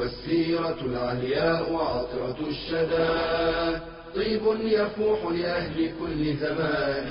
والسيرة 0.00 0.80
العلياء 0.82 1.74
عطرة 1.74 2.48
الشدى. 2.48 3.80
طيب 4.16 4.42
يفوح 4.64 5.32
لأهل 5.32 5.90
كل 6.00 6.36
زمان. 6.36 7.08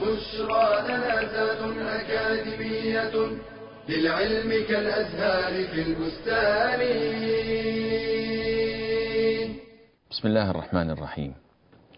بشرى 0.00 0.88
لنا 0.88 1.20
أكاديمية 2.00 3.12
للعلم 3.88 4.64
كالأزهار 4.68 5.66
في 5.66 5.82
البستان. 5.82 6.80
بسم 10.10 10.28
الله 10.28 10.50
الرحمن 10.50 10.90
الرحيم. 10.90 11.34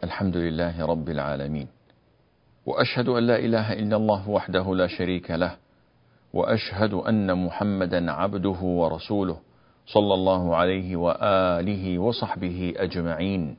الحمد 0.04 0.36
لله 0.36 0.86
رب 0.86 1.08
العالمين. 1.08 1.68
وأشهد 2.66 3.08
أن 3.08 3.26
لا 3.26 3.38
إله 3.38 3.72
إلا 3.72 3.96
الله 3.96 4.30
وحده 4.30 4.74
لا 4.74 4.86
شريك 4.86 5.30
له. 5.30 5.56
وأشهد 6.32 6.94
أن 6.94 7.46
محمدا 7.46 8.12
عبده 8.12 8.60
ورسوله. 8.60 9.53
صلى 9.86 10.14
الله 10.14 10.56
عليه 10.56 10.96
وآله 10.96 11.98
وصحبه 11.98 12.74
أجمعين 12.76 13.56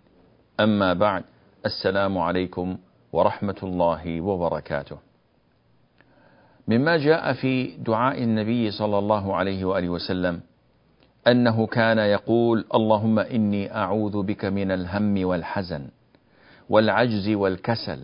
أما 0.60 0.94
بعد 0.94 1.24
السلام 1.66 2.18
عليكم 2.18 2.78
ورحمة 3.14 3.56
الله 3.64 4.22
وبركاته 4.22 4.98
مما 6.68 6.98
جاء 6.98 7.34
في 7.34 7.78
دعاء 7.78 8.24
النبي 8.24 8.72
صلى 8.72 8.98
الله 8.98 9.36
عليه 9.36 9.66
وآله 9.66 9.90
وسلم 9.90 10.40
أنه 11.28 11.68
كان 11.68 11.98
يقول 11.98 12.66
اللهم 12.76 13.20
إني 13.20 13.76
أعوذ 13.76 14.24
بك 14.24 14.46
من 14.46 14.72
الهم 14.72 15.26
والحزن 15.26 15.88
والعجز 16.70 17.30
والكسل 17.30 18.00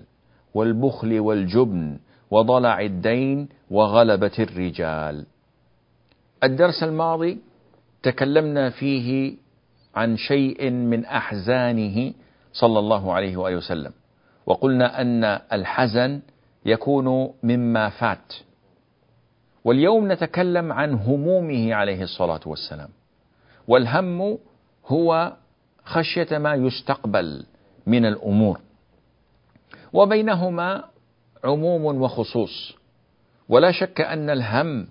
والبخل 0.53 1.19
والجبن 1.19 1.99
وضلع 2.31 2.81
الدين 2.81 3.49
وغلبة 3.71 4.31
الرجال. 4.39 5.25
الدرس 6.43 6.83
الماضي 6.83 7.39
تكلمنا 8.03 8.69
فيه 8.69 9.37
عن 9.95 10.17
شيء 10.17 10.69
من 10.69 11.05
أحزانه 11.05 12.13
صلى 12.53 12.79
الله 12.79 13.13
عليه 13.13 13.37
وآله 13.37 13.55
وسلم، 13.55 13.91
وقلنا 14.45 15.01
أن 15.01 15.23
الحزن 15.53 16.21
يكون 16.65 17.33
مما 17.43 17.89
فات. 17.89 18.33
واليوم 19.63 20.11
نتكلم 20.11 20.71
عن 20.73 20.93
همومه 20.93 21.73
عليه 21.73 22.03
الصلاة 22.03 22.41
والسلام. 22.45 22.89
والهم 23.67 24.37
هو 24.87 25.33
خشية 25.85 26.37
ما 26.37 26.53
يستقبل 26.55 27.45
من 27.87 28.05
الأمور 28.05 28.59
وبينهما 29.93 30.83
عموم 31.43 32.01
وخصوص 32.01 32.73
ولا 33.49 33.71
شك 33.71 34.01
أن 34.01 34.29
الهم 34.29 34.87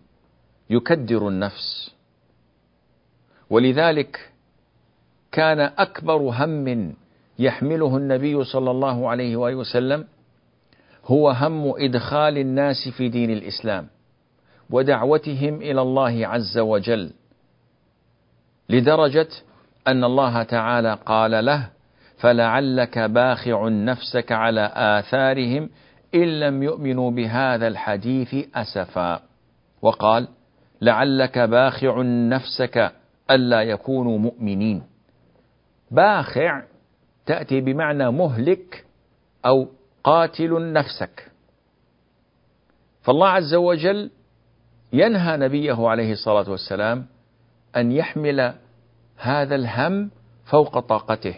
يكدر 0.70 1.28
النفس 1.28 1.94
ولذلك 3.50 4.30
كان 5.32 5.60
أكبر 5.60 6.16
هم 6.16 6.94
يحمله 7.38 7.96
النبي 7.96 8.44
صلى 8.44 8.70
الله 8.70 9.08
عليه 9.08 9.36
وآله 9.36 9.56
وسلم 9.56 10.04
هو 11.06 11.30
هم 11.30 11.72
إدخال 11.76 12.38
الناس 12.38 12.88
في 12.96 13.08
دين 13.08 13.30
الإسلام 13.30 13.86
ودعوتهم 14.70 15.54
إلى 15.62 15.82
الله 15.82 16.26
عز 16.26 16.58
وجل 16.58 17.10
لدرجة 18.68 19.28
أن 19.86 20.04
الله 20.04 20.42
تعالى 20.42 20.98
قال 21.06 21.44
له 21.44 21.68
فلعلك 22.18 22.98
باخع 22.98 23.68
نفسك 23.68 24.32
على 24.32 24.72
آثارهم 24.74 25.70
إن 26.14 26.40
لم 26.40 26.62
يؤمنوا 26.62 27.10
بهذا 27.10 27.68
الحديث 27.68 28.34
أسفا 28.54 29.20
وقال 29.82 30.28
لعلك 30.82 31.38
باخع 31.38 32.02
نفسك 32.02 32.92
ألا 33.30 33.62
يكونوا 33.62 34.18
مؤمنين. 34.18 34.82
باخع 35.90 36.62
تأتي 37.26 37.60
بمعنى 37.60 38.10
مهلك 38.10 38.84
أو 39.46 39.68
قاتل 40.04 40.72
نفسك. 40.72 41.30
فالله 43.02 43.28
عز 43.28 43.54
وجل 43.54 44.10
ينهى 44.92 45.36
نبيه 45.36 45.88
عليه 45.88 46.12
الصلاة 46.12 46.50
والسلام 46.50 47.06
أن 47.76 47.92
يحمل 47.92 48.54
هذا 49.16 49.54
الهم 49.54 50.10
فوق 50.44 50.78
طاقته 50.78 51.34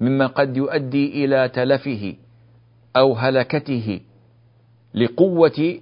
مما 0.00 0.26
قد 0.26 0.56
يؤدي 0.56 1.24
إلى 1.24 1.48
تلفه 1.48 2.14
أو 2.96 3.14
هلكته 3.14 4.00
لقوة 4.94 5.80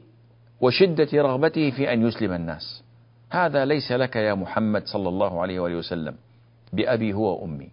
وشدة 0.60 1.08
رغبته 1.14 1.70
في 1.70 1.92
أن 1.92 2.06
يسلم 2.06 2.32
الناس. 2.32 2.82
هذا 3.30 3.64
ليس 3.64 3.92
لك 3.92 4.16
يا 4.16 4.34
محمد 4.34 4.86
صلى 4.86 5.08
الله 5.08 5.40
عليه 5.40 5.60
وآله 5.60 5.76
وسلم 5.76 6.14
بأبي 6.72 7.12
هو 7.12 7.40
وأمي. 7.40 7.70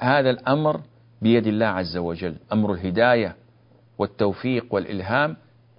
هذا 0.00 0.30
الأمر 0.30 0.80
بيد 1.22 1.46
الله 1.46 1.66
عز 1.66 1.96
وجل 1.96 2.36
أمر 2.52 2.72
الهداية 2.72 3.36
والتوفيق 3.98 4.74
والإلهام 4.74 5.36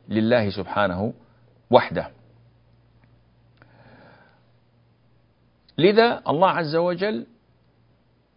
لله 0.10 0.50
سبحانه 0.50 1.14
وحده. 1.72 2.10
لذا 5.78 6.22
الله 6.28 6.50
عز 6.50 6.76
وجل 6.76 7.26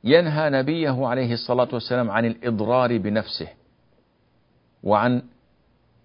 ينهى 0.04 0.50
نبيه 0.50 1.06
عليه 1.06 1.32
الصلاة 1.32 1.68
والسلام 1.72 2.10
عن 2.10 2.24
الإضرار 2.24 2.98
بنفسه 2.98 3.48
وعن 4.82 5.22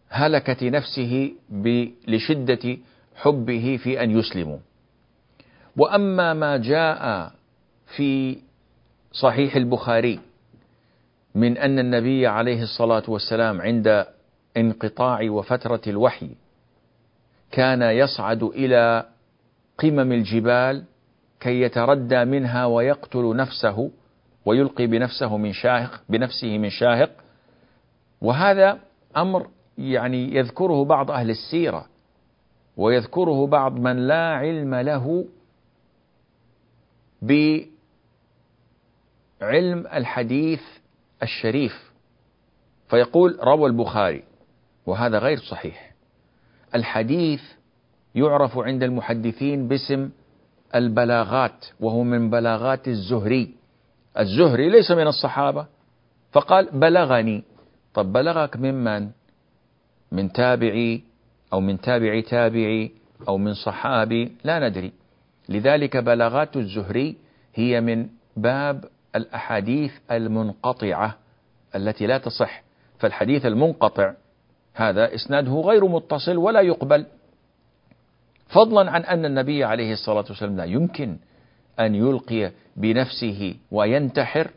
هلكة 0.10 0.70
نفسه 0.70 1.34
لشدة 2.08 2.78
حبه 3.22 3.80
في 3.84 4.04
أن 4.04 4.12
يسلموا. 4.12 4.58
وأما 5.78 6.34
ما 6.34 6.58
جاء 6.58 7.32
في 7.96 8.38
صحيح 9.12 9.56
البخاري 9.56 10.20
من 11.36 11.58
أن 11.58 11.80
النبي 11.80 12.28
عليه 12.28 12.64
الصلاة 12.64 13.04
والسلام 13.08 13.62
عند 13.62 14.06
انقطاع 14.58 15.20
وفترة 15.24 15.82
الوحي 15.88 16.30
كان 17.52 17.82
يصعد 17.82 18.44
إلى 18.44 19.06
قمم 19.78 20.12
الجبال 20.12 20.84
كي 21.40 21.62
يتردى 21.62 22.26
منها 22.26 22.66
ويقتل 22.66 23.36
نفسه 23.36 23.92
ويلقي 24.46 24.88
بنفسه 24.88 25.38
من 25.38 25.54
شاهق 25.54 26.02
بنفسه 26.10 26.58
من 26.58 26.70
شاهق. 26.70 27.12
وهذا 28.22 28.80
أمر 29.18 29.48
يعني 29.78 30.36
يذكره 30.36 30.86
بعض 30.86 31.12
أهل 31.12 31.30
السيرة. 31.30 31.86
ويذكره 32.82 33.48
بعض 33.48 33.80
من 33.80 34.08
لا 34.08 34.36
علم 34.36 34.76
له 34.76 35.26
بعلم 37.22 37.68
الحديث 39.94 40.62
الشريف. 41.24 41.92
فيقول 42.90 43.40
روى 43.44 43.70
البخاري 43.70 44.24
وهذا 44.86 45.20
غير 45.20 45.38
صحيح. 45.38 45.92
الحديث 46.76 47.42
يعرف 48.16 48.58
عند 48.58 48.84
المحدثين 48.84 49.68
باسم 49.68 50.10
البلاغات 50.76 51.66
وهو 51.80 52.04
من 52.04 52.30
بلاغات 52.30 52.88
الزهري. 52.88 53.56
الزهري 54.20 54.70
ليس 54.70 54.92
من 54.92 55.08
الصحابة. 55.08 55.66
فقال 56.32 56.80
بلغني. 56.80 57.44
طب 57.94 58.14
بلغك 58.14 58.58
ممن 58.58 59.10
من 60.12 60.32
تابعي 60.32 61.11
أو 61.54 61.60
من 61.60 61.82
تابعي 61.82 62.22
تابعي 62.22 62.92
أو 63.28 63.38
من 63.38 63.54
صحابي 63.54 64.32
لا 64.44 64.70
ندري. 64.70 64.92
لذلك 65.50 65.98
بلاغات 65.98 66.58
الزهري 66.58 67.16
هي 67.56 67.82
من 67.82 68.08
باب 68.38 68.86
الأحاديث 69.16 69.92
المنقطعة 70.12 71.18
التي 71.76 72.08
لا 72.08 72.18
تصح. 72.18 72.64
فالحديث 73.00 73.46
المنقطع 73.46 74.14
هذا 74.74 75.16
إسناده 75.16 75.52
غير 75.52 75.88
متصل 75.88 76.38
ولا 76.38 76.62
يقبل. 76.62 77.06
فضلا 78.48 78.92
عن 78.92 79.02
أن 79.02 79.26
النبي 79.26 79.64
عليه 79.64 79.94
الصلاة 79.94 80.26
والسلام 80.30 80.58
لا 80.58 80.64
يمكن 80.64 81.18
أن 81.80 81.96
يلقي 81.96 82.52
بنفسه 82.76 83.56
وينتحر 83.72 84.52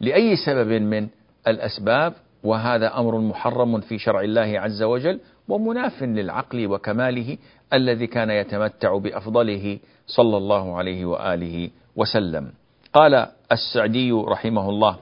لأي 0.00 0.36
سبب 0.36 0.82
من 0.82 1.08
الأسباب 1.48 2.12
وهذا 2.44 2.98
أمر 2.98 3.18
محرم 3.18 3.80
في 3.80 3.98
شرع 3.98 4.20
الله 4.20 4.60
عز 4.60 4.82
وجل 4.82 5.20
ومناف 5.48 6.02
للعقل 6.02 6.66
وكماله 6.66 7.38
الذي 7.72 8.06
كان 8.06 8.30
يتمتع 8.30 8.96
بأفضله 8.98 9.78
صلى 10.06 10.36
الله 10.36 10.76
عليه 10.76 11.04
وآله 11.04 11.70
وسلم. 11.96 12.52
قال 12.94 13.26
السعدي 13.52 14.12
رحمه 14.12 14.68
الله 14.68 14.96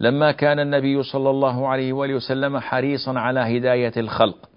لما 0.00 0.32
كان 0.32 0.60
النبي 0.60 1.02
صلى 1.02 1.30
الله 1.30 1.68
عليه 1.68 1.92
وآله 1.92 2.14
وسلم 2.14 2.58
حريصا 2.58 3.18
على 3.18 3.40
هداية 3.40 3.92
الخلق 3.96 4.48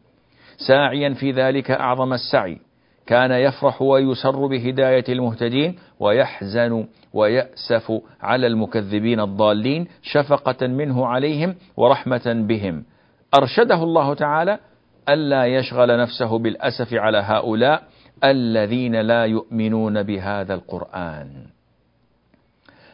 ساعيا 0.68 1.14
في 1.14 1.32
ذلك 1.32 1.72
أعظم 1.72 2.14
السعي 2.14 2.58
كان 3.08 3.32
يفرح 3.32 3.82
ويسر 3.82 4.48
بهداية 4.48 5.04
المهتدين 5.10 5.76
ويحزن 6.00 6.88
ويأسف 7.14 8.02
على 8.22 8.48
المكذبين 8.48 9.20
الضالين 9.20 9.88
شفقة 10.02 10.68
منه 10.68 11.06
عليهم 11.08 11.56
ورحمة 11.78 12.46
بهم. 12.48 12.84
أرشده 13.38 13.84
الله 13.84 14.14
تعالى 14.14 14.60
ألا 15.10 15.46
يشغل 15.46 16.00
نفسه 16.00 16.40
بالأسف 16.40 16.94
على 16.94 17.18
هؤلاء 17.18 17.84
الذين 18.24 18.96
لا 18.96 19.26
يؤمنون 19.26 20.04
بهذا 20.04 20.54
القرآن. 20.54 21.30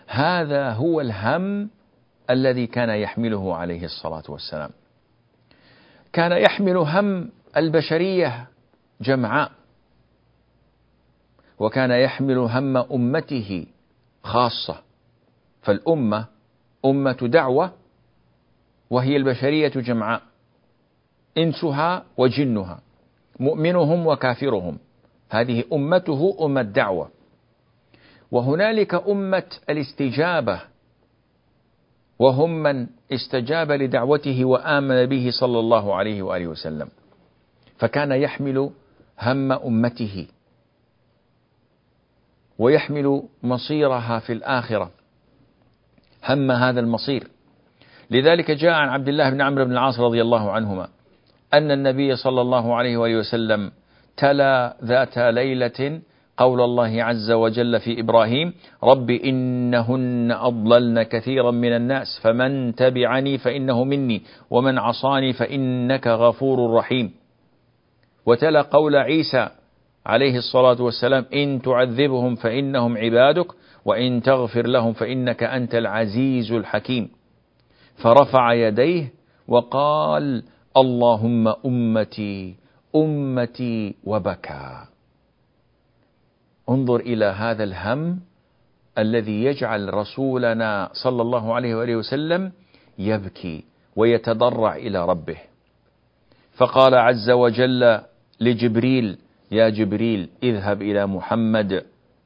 هذا 0.07 0.69
هو 0.69 1.01
الهم 1.01 1.69
الذي 2.29 2.67
كان 2.67 2.89
يحمله 2.89 3.55
عليه 3.55 3.83
الصلاة 3.83 4.23
والسلام. 4.29 4.69
كان 6.13 6.31
يحمل 6.31 6.77
هم 6.77 7.29
البشرية 7.57 8.47
جمعاء. 9.01 9.51
وكان 11.61 11.91
يحمل 11.91 12.37
هم 12.37 12.77
أمته 12.77 13.65
خاصة. 14.23 14.75
فالأمة 15.61 16.25
أمة 16.85 17.17
دعوة 17.21 17.71
وهي 18.89 19.17
البشرية 19.17 19.67
جمعاء 19.67 20.21
إنسها 21.37 22.05
وجنها 22.17 22.81
مؤمنهم 23.39 24.07
وكافرهم. 24.07 24.77
هذه 25.29 25.63
أمته 25.73 26.37
أمة 26.41 26.61
دعوة. 26.61 27.09
وهنالك 28.31 28.95
أمة 28.95 29.49
الاستجابة 29.69 30.61
وهم 32.19 32.63
من 32.63 32.87
استجاب 33.11 33.71
لدعوته 33.71 34.45
وآمن 34.45 35.05
به 35.05 35.29
صلى 35.39 35.59
الله 35.59 35.95
عليه 35.95 36.21
وآله 36.21 36.47
وسلم. 36.47 36.89
فكان 37.77 38.11
يحمل 38.11 38.69
هم 39.19 39.51
أمته. 39.51 40.27
ويحمل 42.61 43.23
مصيرها 43.43 44.19
في 44.19 44.33
الآخرة. 44.33 44.91
هم 46.29 46.51
هذا 46.51 46.79
المصير. 46.79 47.27
لذلك 48.11 48.51
جاء 48.51 48.71
عن 48.71 48.89
عبد 48.89 49.07
الله 49.07 49.29
بن 49.29 49.41
عمرو 49.41 49.65
بن 49.65 49.71
العاص 49.71 49.99
رضي 49.99 50.21
الله 50.21 50.51
عنهما 50.51 50.87
أن 51.53 51.71
النبي 51.71 52.15
صلى 52.15 52.41
الله 52.41 52.75
عليه 52.75 52.97
وآله 52.97 53.17
وسلم 53.17 53.71
تلا 54.17 54.77
ذات 54.83 55.17
ليلة 55.17 56.01
قول 56.37 56.61
الله 56.61 57.03
عز 57.03 57.31
وجل 57.31 57.79
في 57.79 57.99
إبراهيم 57.99 58.53
رب 58.83 59.09
إنهن 59.09 60.31
أضللن 60.31 61.03
كثيرا 61.03 61.51
من 61.51 61.75
الناس 61.75 62.07
فمن 62.23 62.75
تبعني 62.75 63.37
فإنه 63.37 63.83
مني 63.83 64.21
ومن 64.49 64.77
عصاني 64.77 65.33
فإنك 65.33 66.07
غفور 66.07 66.73
رحيم. 66.73 67.11
وتلا 68.25 68.61
قول 68.61 68.95
عيسى 68.95 69.49
عليه 70.05 70.37
الصلاة 70.37 70.81
والسلام 70.81 71.25
إن 71.33 71.61
تعذبهم 71.61 72.35
فإنهم 72.35 72.97
عبادك 72.97 73.47
وإن 73.85 74.21
تغفر 74.21 74.67
لهم 74.67 74.93
فإنك 74.93 75.43
أنت 75.43 75.75
العزيز 75.75 76.51
الحكيم. 76.51 77.09
فرفع 77.95 78.53
يديه 78.53 79.13
وقال 79.47 80.43
اللهم 80.77 81.47
أمتي 81.47 82.55
أمتي 82.95 83.95
وبكى. 84.03 84.85
انظر 86.69 86.99
إلى 86.99 87.25
هذا 87.25 87.63
الهم 87.63 88.19
الذي 88.97 89.43
يجعل 89.43 89.93
رسولنا 89.93 90.89
صلى 90.93 91.21
الله 91.21 91.53
عليه 91.53 91.75
وآله 91.75 91.95
وسلم 91.95 92.51
يبكي 92.99 93.63
ويتضرع 93.95 94.75
إلى 94.75 95.05
ربه. 95.05 95.37
فقال 96.57 96.95
عز 96.95 97.29
وجل 97.29 98.01
لجبريل 98.39 99.17
يا 99.51 99.69
جبريل 99.69 100.29
اذهب 100.43 100.81
إلى 100.81 101.05
محمد 101.07 101.83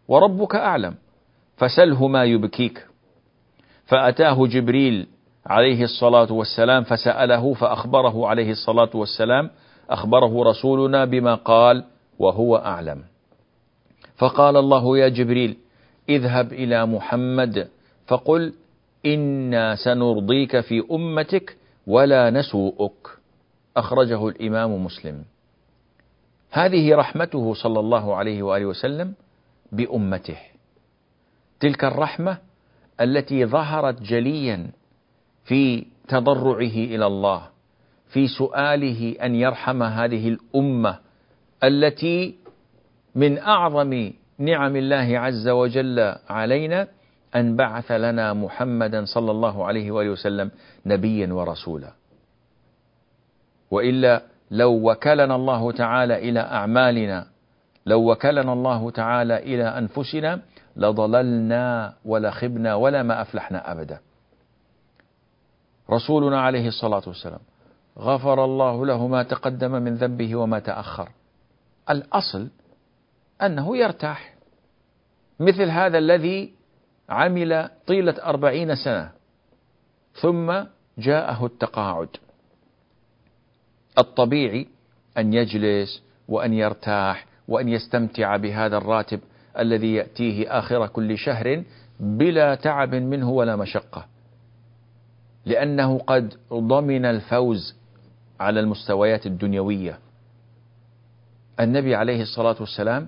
وربك 0.07 0.55
أعلم 0.55 0.95
فسله 1.57 2.07
ما 2.07 2.23
يبكيك. 2.23 2.85
فأتاه 3.85 4.47
جبريل 4.47 5.07
عليه 5.45 5.83
الصلاة 5.83 6.31
والسلام 6.31 6.83
فسأله 6.83 7.53
فأخبره 7.53 8.27
عليه 8.27 8.51
الصلاة 8.51 8.89
والسلام 8.93 9.49
أخبره 9.89 10.49
رسولنا 10.49 11.05
بما 11.05 11.35
قال 11.35 11.83
وهو 12.19 12.55
أعلم. 12.55 13.03
فقال 14.17 14.57
الله 14.57 14.97
يا 14.97 15.09
جبريل 15.09 15.57
اذهب 16.09 16.53
إلى 16.53 16.85
محمد 16.85 17.67
فقل 18.07 18.53
إنا 19.05 19.75
سنرضيك 19.75 20.59
في 20.59 20.83
أمتك 20.91 21.57
ولا 21.87 22.29
نسوءك. 22.29 23.07
أخرجه 23.77 24.27
الإمام 24.27 24.85
مسلم. 24.85 25.23
هذه 26.55 26.95
رحمته 26.95 27.53
صلى 27.53 27.79
الله 27.79 28.15
عليه 28.15 28.43
وآله 28.43 28.65
وسلم 28.65 29.13
بأمته. 29.71 30.37
تلك 31.59 31.83
الرحمة 31.83 32.37
التي 33.01 33.45
ظهرت 33.45 34.01
جليا 34.01 34.71
في 35.43 35.85
تضرعه 36.07 36.77
إلى 36.95 37.05
الله 37.07 37.41
في 38.07 38.27
سؤاله 38.27 39.15
أن 39.23 39.35
يرحم 39.35 39.83
هذه 39.83 40.29
الأمة 40.29 40.99
التي 41.63 42.35
من 43.15 43.37
أعظم 43.37 44.11
نعم 44.39 44.75
الله 44.75 45.19
عز 45.19 45.47
وجل 45.47 46.15
علينا 46.29 46.87
أن 47.35 47.55
بعث 47.55 47.91
لنا 47.91 48.33
محمدا 48.33 49.05
صلى 49.05 49.31
الله 49.31 49.65
عليه 49.65 49.91
وآله 49.91 50.09
وسلم 50.09 50.51
نبيا 50.85 51.33
ورسولا. 51.33 51.91
وإلا 53.71 54.34
لو 54.51 54.91
وكلنا 54.91 55.35
الله 55.35 55.71
تعالى 55.71 56.29
إلى 56.29 56.39
أعمالنا 56.39 57.27
لو 57.85 58.11
وكلنا 58.11 58.53
الله 58.53 58.91
تعالى 58.91 59.37
إلى 59.37 59.63
أنفسنا 59.63 60.41
لضللنا 60.75 61.93
ولخبنا 62.05 62.75
ولا 62.75 63.03
ما 63.03 63.21
أفلحنا 63.21 63.71
أبدا. 63.71 63.99
رسولنا 65.89 66.41
عليه 66.41 66.67
الصلاة 66.67 67.01
والسلام 67.07 67.39
غفر 67.99 68.45
الله 68.45 68.85
له 68.85 69.07
ما 69.07 69.23
تقدم 69.23 69.71
من 69.71 69.95
ذنبه 69.95 70.35
وما 70.35 70.59
تأخر. 70.59 71.09
الأصل 71.89 72.47
أنه 73.41 73.77
يرتاح. 73.77 74.33
مثل 75.39 75.69
هذا 75.69 75.97
الذي 75.97 76.53
عمل 77.09 77.69
طيلة 77.87 78.15
أربعين 78.23 78.75
سنة 78.75 79.11
ثم 80.13 80.53
جاءه 80.97 81.45
التقاعد. 81.45 82.09
الطبيعي 83.97 84.67
أن 85.17 85.33
يجلس 85.33 86.03
وأن 86.27 86.53
يرتاح 86.53 87.25
وأن 87.47 87.69
يستمتع 87.69 88.37
بهذا 88.37 88.77
الراتب 88.77 89.19
الذي 89.59 89.93
يأتيه 89.93 90.59
آخر 90.59 90.87
كل 90.87 91.17
شهر 91.17 91.63
بلا 91.99 92.55
تعب 92.55 92.95
منه 92.95 93.29
ولا 93.29 93.55
مشقة. 93.55 94.05
لأنه 95.45 95.97
قد 95.97 96.33
ضمن 96.53 97.05
الفوز 97.05 97.75
على 98.39 98.59
المستويات 98.59 99.25
الدنيوية. 99.25 99.99
النبي 101.59 101.95
عليه 101.95 102.21
الصلاة 102.21 102.55
والسلام 102.59 103.07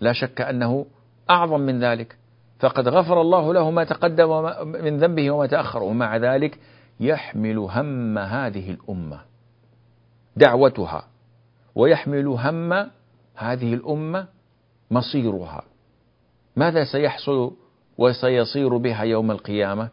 لا 0.00 0.12
شك 0.12 0.40
أنه 0.40 0.86
أعظم 1.30 1.60
من 1.60 1.84
ذلك. 1.84 2.16
فقد 2.58 2.88
غفر 2.88 3.20
الله 3.20 3.54
له 3.54 3.70
ما 3.70 3.84
تقدم 3.84 4.42
من 4.66 4.98
ذنبه 4.98 5.30
وما 5.30 5.46
تأخر. 5.46 5.82
ومع 5.82 6.16
ذلك 6.16 6.58
يحمل 7.00 7.58
هم 7.58 8.18
هذه 8.18 8.70
الأمة. 8.70 9.33
دعوتها 10.36 11.04
ويحمل 11.74 12.26
هم 12.26 12.72
هذه 13.34 13.74
الأمة 13.74 14.26
مصيرها. 14.90 15.62
ماذا 16.56 16.84
سيحصل 16.84 17.52
وسيصير 17.98 18.76
بها 18.76 19.02
يوم 19.02 19.30
القيامة؟ 19.30 19.88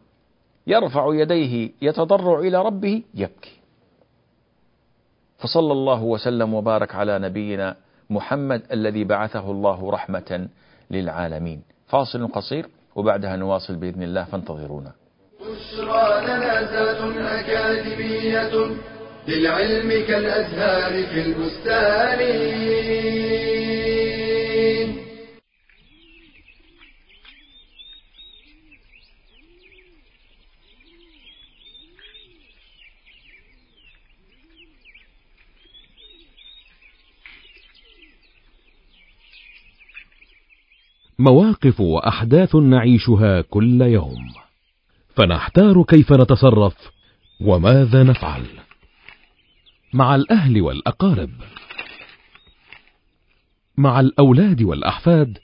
يرفع 0.68 1.14
يديه 1.14 1.72
يتضرع 1.82 2.40
إلى 2.40 2.62
ربه 2.62 3.04
يبكي. 3.14 3.60
فصلى 5.38 5.72
الله 5.72 6.04
وسلم 6.04 6.54
وبارك 6.54 6.96
على 6.96 7.20
نبينا 7.20 7.76
محمد 8.10 8.62
الذي 8.72 9.04
بعثه 9.04 9.52
الله 9.52 9.92
رحمة 9.92 10.48
للعالمين. 10.92 11.62
فاصل 11.88 12.28
قصير 12.28 12.66
وبعدها 12.96 13.36
نواصل 13.36 13.76
بإذن 13.76 14.04
الله 14.04 14.24
فانتظرونا. 14.24 14.92
بشرى 15.42 16.02
أكاديمية 17.40 18.76
للعلم 19.28 19.90
كالأزهار 20.08 21.06
في 21.08 21.22
البستان. 21.22 22.22
مواقف 41.20 41.80
وأحداث 41.80 42.56
نعيشها 42.56 43.42
كل 43.42 43.82
يوم. 43.82 44.34
فنحتار 45.16 45.84
كيف 45.84 46.14
نتصرف 46.14 46.76
وماذا 47.42 48.04
نفعل. 48.04 48.46
مع 49.94 50.16
الأهل 50.16 50.62
والأقارب 50.62 51.32
مع 53.78 54.00
الأولاد 54.00 54.62
والأحفاد 54.62 55.38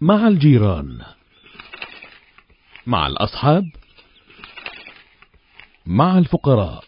مع 0.00 0.28
الجيران 0.28 0.98
مع 2.86 3.06
الأصحاب 3.06 3.64
مع 5.86 6.18
الفقراء 6.18 6.84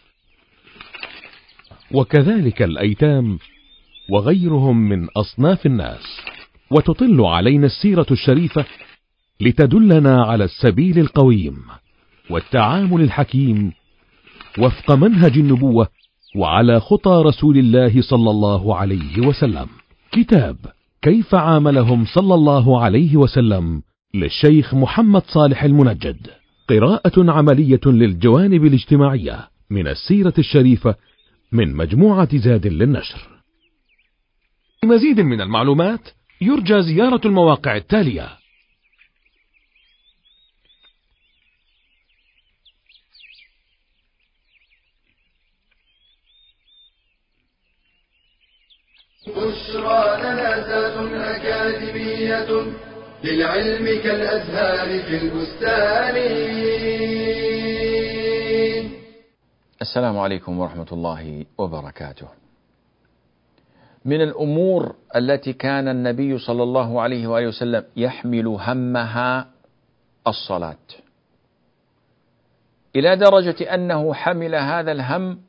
وكذلك 1.91 2.61
الأيتام 2.61 3.39
وغيرهم 4.09 4.89
من 4.89 5.07
أصناف 5.09 5.65
الناس. 5.65 6.21
وتطل 6.71 7.21
علينا 7.21 7.65
السيرة 7.65 8.05
الشريفة 8.11 8.65
لتدلنا 9.41 10.23
على 10.25 10.43
السبيل 10.43 10.99
القويم 10.99 11.63
والتعامل 12.29 13.01
الحكيم 13.01 13.73
وفق 14.57 14.91
منهج 14.91 15.37
النبوة 15.37 15.87
وعلى 16.35 16.79
خطى 16.79 17.23
رسول 17.25 17.57
الله 17.57 18.01
صلى 18.01 18.29
الله 18.29 18.75
عليه 18.75 19.27
وسلم. 19.27 19.67
كتاب 20.11 20.55
كيف 21.01 21.35
عاملهم 21.35 22.05
صلى 22.05 22.33
الله 22.33 22.81
عليه 22.81 23.17
وسلم 23.17 23.81
للشيخ 24.13 24.75
محمد 24.75 25.23
صالح 25.27 25.63
المنجد. 25.63 26.27
قراءة 26.69 27.31
عملية 27.31 27.79
للجوانب 27.85 28.65
الاجتماعية 28.65 29.47
من 29.69 29.87
السيرة 29.87 30.33
الشريفة 30.39 30.95
من 31.51 31.75
مجموعة 31.75 32.37
زاد 32.37 32.67
للنشر. 32.67 33.27
لمزيد 34.83 35.19
من 35.19 35.41
المعلومات 35.41 36.09
يرجى 36.41 36.81
زيارة 36.81 37.21
المواقع 37.25 37.77
التالية. 37.77 38.38
بشرى 49.35 50.03
لنا 50.21 50.49
أكاديمية 51.35 52.49
للعلم 53.23 53.85
كالأزهار 54.03 54.89
في 55.03 55.15
البستان 55.17 56.15
السلام 59.81 60.17
عليكم 60.19 60.59
ورحمة 60.59 60.87
الله 60.91 61.45
وبركاته. 61.57 62.27
من 64.05 64.21
الأمور 64.21 64.95
التي 65.15 65.53
كان 65.53 65.87
النبي 65.87 66.37
صلى 66.37 66.63
الله 66.63 67.01
عليه 67.01 67.27
وآله 67.27 67.47
وسلم 67.47 67.83
يحمل 67.95 68.47
همها 68.47 69.47
الصلاة. 70.27 70.87
إلى 72.95 73.15
درجة 73.15 73.73
أنه 73.73 74.13
حمل 74.13 74.55
هذا 74.55 74.91
الهم 74.91 75.39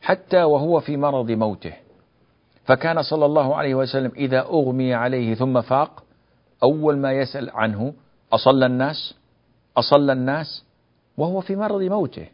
حتى 0.00 0.42
وهو 0.42 0.80
في 0.80 0.96
مرض 0.96 1.30
موته. 1.30 1.85
فكان 2.66 3.02
صلى 3.02 3.26
الله 3.26 3.56
عليه 3.56 3.74
وسلم 3.74 4.12
إذا 4.16 4.40
أغمي 4.40 4.94
عليه 4.94 5.34
ثم 5.34 5.60
فاق 5.60 6.04
أول 6.62 6.98
ما 6.98 7.12
يسأل 7.12 7.50
عنه 7.50 7.94
أصلى 8.32 8.66
الناس؟ 8.66 9.14
أصلى 9.76 10.12
الناس؟ 10.12 10.64
وهو 11.16 11.40
في 11.40 11.56
مرض 11.56 11.82
موته 11.82 12.26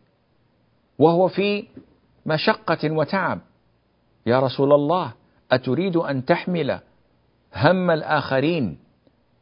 وهو 0.98 1.28
في 1.28 1.64
مشقة 2.26 2.90
وتعب. 2.90 3.40
يا 4.26 4.40
رسول 4.40 4.72
الله 4.72 5.12
أتريد 5.52 5.96
أن 5.96 6.24
تحمل 6.24 6.78
هم 7.56 7.90
الآخرين 7.90 8.78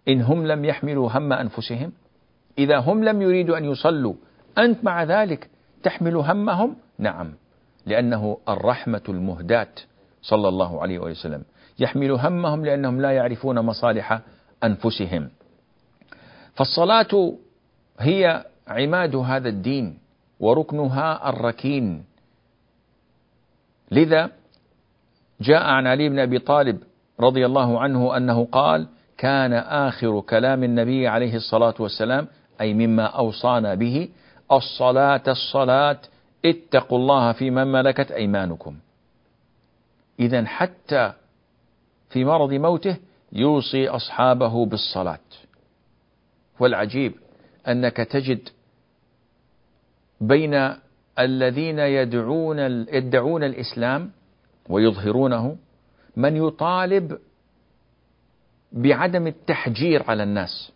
إن 0.09 0.23
هم 0.23 0.47
لم 0.47 0.65
يحملوا 0.65 1.11
هم 1.11 1.33
أنفسهم؟ 1.33 1.93
إذا 2.59 2.79
هم 2.79 3.05
لم 3.05 3.23
يريدوا 3.23 3.59
أن 3.59 3.65
يصلوا 3.65 4.15
أنت 4.59 4.85
مع 4.85 5.05
ذلك 5.05 5.51
تحمل 5.83 6.17
همهم؟ 6.17 6.77
نعم 6.99 7.33
لأنه 7.87 8.39
الرحمة 8.49 9.03
المهداة. 9.09 9.75
صلى 10.23 10.49
الله 10.49 10.83
عليه 10.83 10.99
وسلم. 10.99 11.43
يحمل 11.79 12.11
همهم 12.11 12.65
لأنهم 12.65 13.01
لا 13.01 13.11
يعرفون 13.11 13.59
مصالح 13.59 14.21
أنفسهم. 14.65 15.31
فالصلاة 16.55 17.33
هي 18.01 18.45
عماد 18.69 19.17
هذا 19.17 19.49
الدين 19.49 19.99
وركنها 20.41 21.29
الركين. 21.29 22.05
لذا 23.91 24.31
جاء 25.41 25.63
عن 25.63 25.87
علي 25.87 26.09
بن 26.09 26.19
أبي 26.19 26.39
طالب 26.39 26.79
رضي 27.21 27.47
الله 27.47 27.81
عنه 27.81 28.17
أنه 28.17 28.45
قال 28.45 28.87
كان 29.19 29.53
آخر 29.53 30.21
كلام 30.21 30.65
النبي 30.65 31.09
عليه 31.09 31.37
الصلاة 31.37 31.75
والسلام 31.79 32.27
أي 32.61 32.75
مما 32.75 33.05
أوصانا 33.05 33.75
به 33.75 34.09
الصلاة 34.53 35.23
الصلاة 35.29 35.99
اتقوا 36.45 36.99
الله 36.99 37.33
في 37.33 37.51
من 37.51 37.67
ملكت 37.67 38.11
أيمانكم. 38.13 38.77
اذا 40.21 40.45
حتى 40.45 41.13
في 42.11 42.25
مرض 42.25 42.53
موته 42.53 42.97
يوصي 43.33 43.89
أصحابه 43.89 44.67
بالصلاة. 44.67 45.19
والعجيب 46.61 47.13
أنك 47.69 47.97
تجد 47.97 48.49
بين 50.21 50.75
الذين 51.19 51.79
يدعون 51.79 52.59
يدعون 52.89 53.45
الإسلام 53.45 54.11
ويظهرونه 54.69 55.57
من 56.17 56.37
يطالب 56.37 57.19
بعدم 58.73 59.27
التحجير 59.27 60.03
على 60.11 60.23
الناس. 60.23 60.73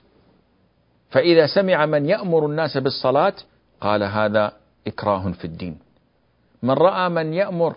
فإذا 1.10 1.46
سمع 1.46 1.86
من 1.86 2.06
يأمر 2.06 2.46
الناس 2.46 2.78
بالصلاة 2.78 3.34
قال 3.80 4.02
هذا 4.02 4.52
إكراه 4.86 5.32
في 5.32 5.44
الدين. 5.44 5.78
من 6.62 6.70
رأى 6.70 7.08
من 7.08 7.32
يأمر 7.32 7.76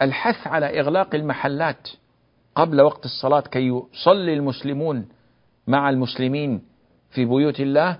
بالحث 0.00 0.46
على 0.46 0.80
إغلاق 0.80 1.14
المحلات 1.14 1.88
قبل 2.54 2.80
وقت 2.80 3.04
الصلاة 3.04 3.40
كي 3.40 3.68
يصلي 3.68 4.34
المسلمون 4.34 5.08
مع 5.66 5.90
المسلمين 5.90 6.62
في 7.10 7.24
بيوت 7.24 7.60
الله 7.60 7.98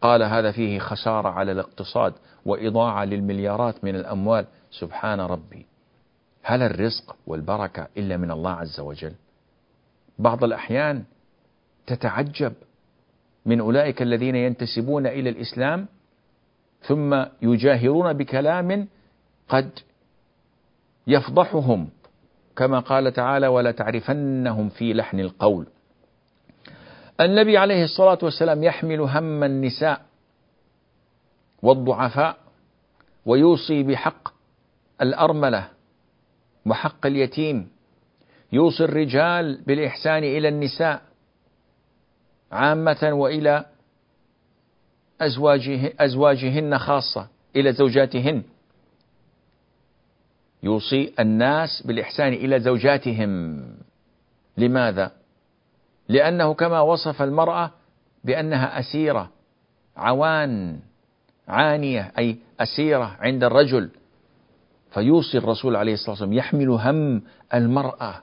قال 0.00 0.22
هذا 0.22 0.52
فيه 0.52 0.78
خسارة 0.78 1.28
على 1.28 1.52
الاقتصاد 1.52 2.14
وإضاعة 2.44 3.04
للمليارات 3.04 3.84
من 3.84 3.94
الأموال. 3.94 4.46
سبحان 4.70 5.20
ربي. 5.20 5.66
هل 6.42 6.62
الرزق 6.62 7.16
والبركة 7.26 7.88
إلا 7.96 8.16
من 8.16 8.30
الله 8.30 8.50
عز 8.50 8.80
وجل؟ 8.80 9.14
بعض 10.18 10.44
الأحيان 10.44 11.04
تتعجب 11.86 12.52
من 13.46 13.60
أولئك 13.60 14.02
الذين 14.02 14.36
ينتسبون 14.36 15.06
إلى 15.06 15.30
الإسلام 15.30 15.86
ثم 16.82 17.24
يجاهرون 17.42 18.12
بكلام 18.12 18.88
قد 19.48 19.70
يفضحهم 21.08 21.88
كما 22.56 22.78
قال 22.78 23.12
تعالى 23.12 23.46
ولا 23.46 23.70
تعرفنهم 23.70 24.68
في 24.68 24.92
لحن 24.94 25.20
القول. 25.20 25.66
النبي 27.20 27.58
عليه 27.58 27.84
الصلاة 27.84 28.18
والسلام 28.22 28.64
يحمل 28.64 29.00
هم 29.00 29.44
النساء 29.44 30.00
والضعفاء 31.62 32.36
ويوصي 33.26 33.82
بحق 33.82 34.28
الأرملة 35.02 35.68
وحق 36.66 37.06
اليتيم. 37.06 37.68
يوصي 38.52 38.84
الرجال 38.84 39.62
بالإحسان 39.66 40.24
إلى 40.24 40.48
النساء 40.48 41.02
عامة 42.52 43.10
وإلى 43.12 43.64
أزواجه 45.20 45.92
أزواجهن 46.00 46.78
خاصة 46.78 47.28
إلى 47.56 47.72
زوجاتهن. 47.72 48.42
يوصي 50.62 51.14
الناس 51.20 51.82
بالإحسان 51.86 52.32
إلى 52.32 52.60
زوجاتهم. 52.60 53.64
لماذا؟ 54.56 55.12
لأنه 56.08 56.54
كما 56.54 56.80
وصف 56.80 57.22
المرأة 57.22 57.70
بأنها 58.24 58.78
أسيرة 58.78 59.30
عوان 59.96 60.80
عانية 61.48 62.12
أي 62.18 62.36
أسيرة 62.60 63.16
عند 63.20 63.44
الرجل. 63.44 63.90
فيوصي 64.90 65.38
الرسول 65.38 65.76
عليه 65.76 65.92
الصلاة 65.92 66.10
والسلام 66.10 66.32
يحمل 66.32 66.68
هم 66.68 67.22
المرأة. 67.54 68.22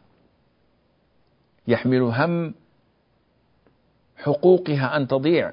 يحمل 1.68 2.02
هم 2.02 2.54
حقوقها 4.18 4.98
أن 4.98 5.08
تضيع. 5.08 5.52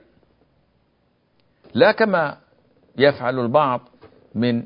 لا 1.75 1.93
كما 1.93 2.39
يفعل 2.99 3.39
البعض 3.39 3.81
من 4.35 4.65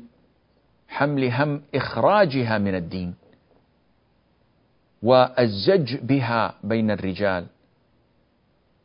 حمل 0.87 1.31
هم 1.31 1.61
إخراجها 1.75 2.57
من 2.57 2.75
الدين 2.75 3.15
والزج 5.03 5.95
بها 5.95 6.55
بين 6.63 6.91
الرجال 6.91 7.45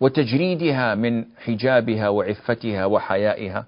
وتجريدها 0.01 0.95
من 0.95 1.25
حجابها 1.37 2.09
وعفتها 2.09 2.85
وحيائها 2.87 3.67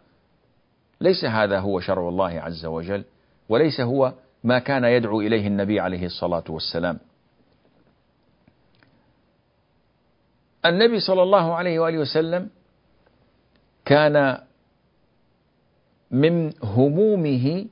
ليس 1.01 1.25
هذا 1.25 1.59
هو 1.59 1.81
شرع 1.81 2.09
الله 2.09 2.41
عز 2.41 2.67
وجل 2.67 3.05
وليس 3.49 3.81
هو 3.81 4.13
ما 4.45 4.59
كان 4.59 4.85
يدعو 4.85 5.21
إليه 5.21 5.47
النبي 5.47 5.81
عليه 5.81 6.07
الصلاة 6.07 6.45
والسلام. 6.49 6.99
النبي 10.67 11.01
صلى 11.01 11.23
الله 11.23 11.55
عليه 11.55 11.79
وآله 11.79 11.99
وسلم 11.99 12.49
كان 13.85 14.39
من 16.11 16.53
همومه 16.63 17.67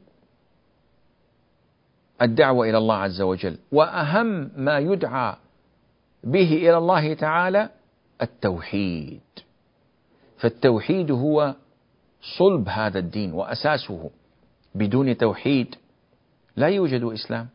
الدعوة 2.22 2.68
إلى 2.68 2.78
الله 2.78 2.94
عز 2.94 3.20
وجل. 3.20 3.58
وأهم 3.72 4.50
ما 4.56 4.78
يدعى 4.78 5.34
به 6.24 6.52
إلى 6.52 6.78
الله 6.78 7.14
تعالى 7.14 7.68
التوحيد. 8.22 9.20
فالتوحيد 10.38 11.10
هو 11.10 11.54
صلب 12.38 12.68
هذا 12.68 12.98
الدين 12.98 13.32
وأساسه. 13.32 14.10
بدون 14.74 15.16
توحيد 15.16 15.74
لا 16.56 16.66
يوجد 16.66 17.02
إسلام. 17.02 17.48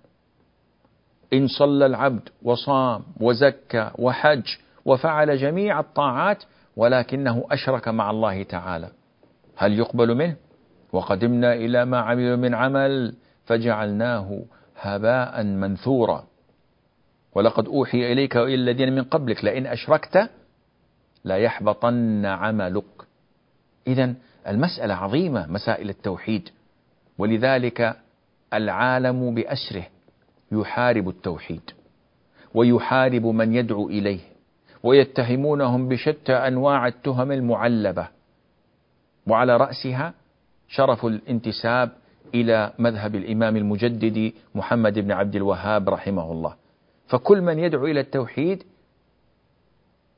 إن 1.33 1.47
صلى 1.47 1.85
العبد 1.85 2.29
وصام 2.43 3.03
وزكى 3.19 3.91
وحج 3.95 4.55
وفعل 4.85 5.37
جميع 5.37 5.79
الطاعات 5.79 6.43
ولكنه 6.75 7.45
أشرك 7.51 7.87
مع 7.87 8.09
الله 8.09 8.43
تعالى. 8.43 8.89
هل 9.55 9.79
يقبل 9.79 10.15
منه؟ 10.15 10.35
وقدمنا 10.93 11.53
إلى 11.53 11.85
ما 11.85 11.99
عملوا 11.99 12.35
من 12.35 12.55
عمل. 12.55 13.15
فجعلناه 13.47 14.43
هباء 14.77 15.43
منثورا. 15.43 16.27
ولقد 17.35 17.67
أوحي 17.67 18.11
إليك 18.11 18.35
وإلى 18.35 18.55
الذين 18.55 18.95
من 18.95 19.03
قبلك 19.03 19.43
لئن 19.43 19.67
أشركت 19.67 20.29
لا 21.23 21.37
يحبطن 21.37 22.25
عملك. 22.25 23.07
إذا 23.87 24.13
المسألة 24.47 24.93
عظيمة 24.93 25.47
مسائل 25.51 25.89
التوحيد. 25.89 26.49
ولذلك 27.17 27.97
العالم 28.53 29.35
بأسره 29.35 29.83
يحارب 30.51 31.09
التوحيد 31.09 31.71
ويحارب 32.53 33.25
من 33.25 33.53
يدعو 33.53 33.89
إليه 33.89 34.19
ويتهمونهم 34.83 35.87
بشتى 35.87 36.33
أنواع 36.33 36.87
التهم 36.87 37.31
المعلبة. 37.31 38.07
وعلى 39.27 39.57
رأسها 39.57 40.13
شرف 40.67 41.05
الانتساب 41.05 41.91
إلى 42.33 42.73
مذهب 42.79 43.15
الإمام 43.15 43.57
المجدد 43.57 44.33
محمد 44.55 44.99
بن 44.99 45.11
عبد 45.11 45.35
الوهاب 45.35 45.89
رحمه 45.89 46.31
الله. 46.31 46.55
فكل 47.07 47.41
من 47.41 47.59
يدعو 47.59 47.85
إلى 47.85 47.99
التوحيد 47.99 48.63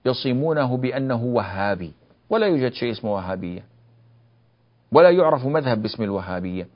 يصيمونه 0.06 0.78
بأنه 0.78 1.24
وهابي 1.24 1.94
ولا 2.30 2.48
يوجد 2.48 2.72
شيء 2.72 2.92
اسمه 2.92 3.14
وهابية 3.14 3.64
ولا 4.92 5.10
يعرف 5.10 5.46
مذهب 5.46 5.82
باسم 5.82 6.04
الوهابية 6.04 6.68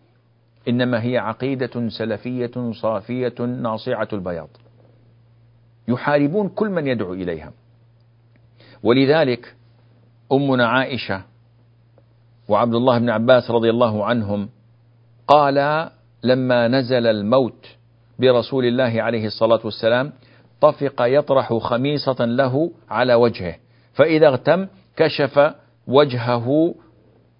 إنما 0.68 1.04
هي 1.04 1.18
عقيدة 1.18 1.90
سلفية 1.90 2.72
صافية 2.82 3.36
ناصعة 3.40 4.08
البياض. 4.14 4.50
يحاربون 5.88 6.50
كل 6.50 6.70
من 6.70 6.88
يدعو 6.88 7.14
إليها. 7.14 7.52
ولذلك 8.84 9.56
أمنا 10.32 10.68
عائشة 10.68 11.24
وعبد 12.48 12.76
الله 12.76 13.00
بن 13.00 13.10
عباس 13.10 13.52
رضي 13.52 13.70
الله 13.70 14.06
عنهم 14.06 14.50
قال 15.28 15.90
لما 16.24 16.68
نزل 16.68 17.08
الموت 17.08 17.68
برسول 18.20 18.66
الله 18.66 19.02
عليه 19.02 19.26
الصلاة 19.26 19.60
والسلام 19.64 20.12
طفق 20.62 21.02
يطرح 21.02 21.54
خميصة 21.54 22.26
له 22.26 22.72
على 22.90 23.14
وجهه 23.14 23.56
فإذا 23.94 24.28
اغتم 24.28 24.68
كشف 24.96 25.54
وجهه 25.88 26.76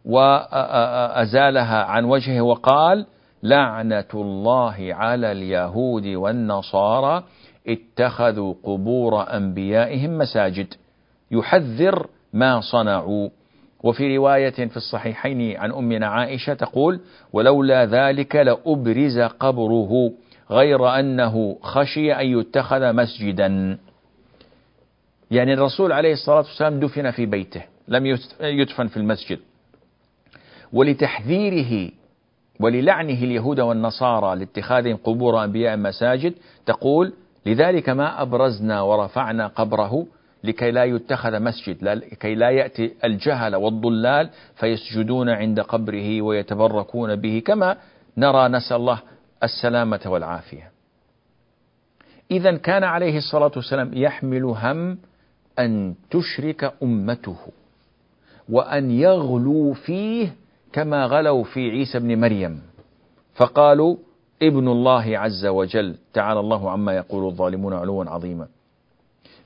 وأزالها 0.06 1.84
عن 1.84 2.06
وجهه 2.06 2.42
وقال 2.42 3.06
لعنة 3.44 4.08
الله 4.14 4.76
على 4.80 5.32
اليهود 5.32 6.08
والنصارى 6.08 7.24
اتخذوا 7.68 8.54
قبور 8.64 9.36
أنبيائهم 9.38 10.18
مساجد 10.18 10.74
يحذر 11.32 12.08
ما 12.34 12.62
صنعوا. 12.62 13.30
وفي 13.84 14.18
رواية 14.18 14.50
في 14.68 14.78
الصحيحين 14.78 15.58
عن 15.58 15.72
أمنا 15.72 16.08
عائشة 16.08 16.54
تقول 16.54 17.00
ولولا 17.34 17.86
ذلك 17.86 18.36
لأبرز 18.36 19.20
قبره 19.20 20.12
غير 20.52 21.00
أنه 21.00 21.58
خشي 21.62 22.14
أن 22.14 22.40
يتخذ 22.40 22.94
مسجدا. 22.94 23.78
يعني 25.32 25.54
الرسول 25.54 25.92
عليه 25.92 26.14
الصلاة 26.14 26.38
والسلام 26.38 26.80
دفن 26.80 27.12
في 27.12 27.26
بيته 27.26 27.64
لم 27.88 28.06
يدفن 28.42 28.88
في 28.88 28.98
المسجد. 28.98 29.40
ولتحذيره 30.74 31.92
وللعنه 32.60 33.14
اليهود 33.24 33.60
والنصارى 33.60 34.36
لاتخاذهم 34.36 34.98
قبور 34.98 35.44
أنبياء 35.44 35.78
مساجد 35.78 36.34
تقول 36.66 37.14
لذلك 37.46 37.90
ما 37.90 38.22
أبرزنا 38.22 38.82
ورفعنا 38.82 39.48
قبره 39.48 40.06
لكي 40.44 40.72
لا 40.72 40.84
يتخذ 40.84 41.40
مسجد 41.40 41.84
لكي 41.84 42.36
لا 42.36 42.50
يأتي 42.50 42.94
الجهل 43.04 43.56
والضلال 43.56 44.30
فيسجدون 44.56 45.30
عند 45.30 45.60
قبره 45.60 46.22
ويتبركون 46.22 47.16
به 47.16 47.42
كما 47.46 47.78
نرى 48.18 48.48
نسأل 48.48 48.78
الله 48.78 49.00
السلامة 49.44 50.02
والعافية. 50.06 50.72
إذا 52.32 52.58
كان 52.58 52.84
عليه 52.84 53.18
الصلاة 53.18 53.52
والسلام 53.56 53.92
يحمل 53.94 54.44
هم 54.44 54.98
أن 55.60 55.96
تشرك 56.12 56.74
أمته 56.84 57.38
وأن 58.50 58.92
يغلوا 58.92 59.74
فيه 59.74 60.36
كما 60.74 61.06
غلوا 61.06 61.44
في 61.44 61.70
عيسى 61.70 62.00
بن 62.00 62.20
مريم. 62.22 62.62
فقالوا 63.36 63.96
ابن 64.42 64.68
الله 64.68 65.18
عز 65.18 65.46
وجل 65.46 65.96
تعالى 66.14 66.40
الله 66.40 66.72
عما 66.72 66.96
يقول 66.96 67.26
الظالمون 67.26 67.74
علوا 67.74 68.06
عظيما. 68.06 68.48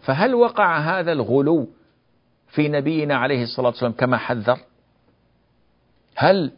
فهل 0.08 0.36
وقع 0.36 0.80
هذا 0.80 1.12
الغلو 1.12 1.68
في 2.48 2.68
نبينا 2.68 3.16
عليه 3.16 3.44
الصلاة 3.44 3.68
والسلام 3.68 3.92
كما 3.92 4.18
حذر؟ 4.18 4.60
هل 6.16 6.52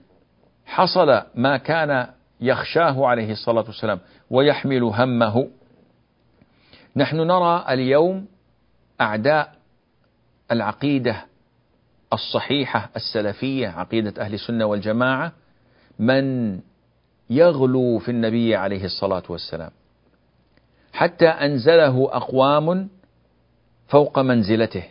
حصل 0.66 1.22
ما 1.36 1.58
كان 1.58 2.08
يخشاه 2.42 3.08
عليه 3.08 3.32
الصلاة 3.32 3.64
والسلام 3.68 4.00
ويحمل 4.30 4.84
همه؟ 4.84 5.48
نحن 6.96 7.18
نرى 7.18 7.66
اليوم 7.70 8.28
أعداء 9.02 9.56
العقيدة 10.52 11.26
الصحيحة 12.14 12.90
السلفية 12.96 13.68
عقيدة 13.68 14.22
أهل 14.22 14.34
السنة 14.34 14.66
والجماعة 14.66 15.32
من 16.00 16.60
يغلو 17.30 18.00
في 18.00 18.12
النبي 18.12 18.56
عليه 18.56 18.86
الصلاة 18.86 19.24
والسلام. 19.30 19.72
حتى 20.94 21.28
أنزله 21.28 22.10
أقوام 22.12 22.90
فوق 23.90 24.20
منزلته 24.20 24.84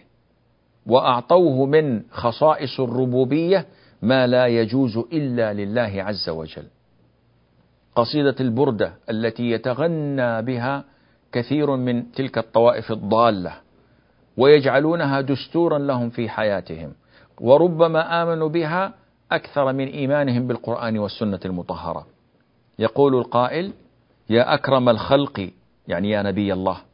وأعطوه 0.87 1.67
من 1.67 2.03
خصائص 2.11 2.81
الربوبية 2.81 3.67
ما 4.03 4.27
لا 4.27 4.47
يجوز 4.47 4.97
إلا 4.97 5.53
لله 5.53 6.03
عز 6.03 6.29
وجل. 6.29 6.65
قصيدة 7.97 8.35
البردة 8.41 8.93
التي 9.11 9.51
يتغنى 9.51 10.43
بها 10.43 10.85
كثير 11.33 11.77
من 11.77 12.13
تلك 12.13 12.39
الطوائف 12.39 12.93
الضالة 12.93 13.53
ويجعلونها 14.37 15.21
دستورا 15.21 15.79
لهم 15.79 16.11
في 16.11 16.29
حياتهم 16.29 16.93
وربما 17.41 18.23
آمنوا 18.23 18.49
بها 18.49 18.95
أكثر 19.33 19.73
من 19.73 19.87
إيمانهم 19.87 20.47
بالقرآن 20.47 20.99
والسنة 20.99 21.41
المطهرة. 21.45 22.07
يقول 22.79 23.15
القائل: 23.15 23.73
يا 24.31 24.55
أكرم 24.55 24.89
الخلق 24.89 25.51
يعني 25.89 26.11
يا 26.11 26.23
نبي 26.23 26.53
الله 26.53 26.88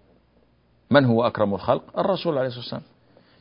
من 0.95 1.05
هو 1.05 1.27
أكرم 1.27 1.55
الخلق؟ 1.55 1.99
الرسول 1.99 2.39
عليه 2.39 2.47
الصلاة 2.49 2.65
والسلام. 2.65 2.83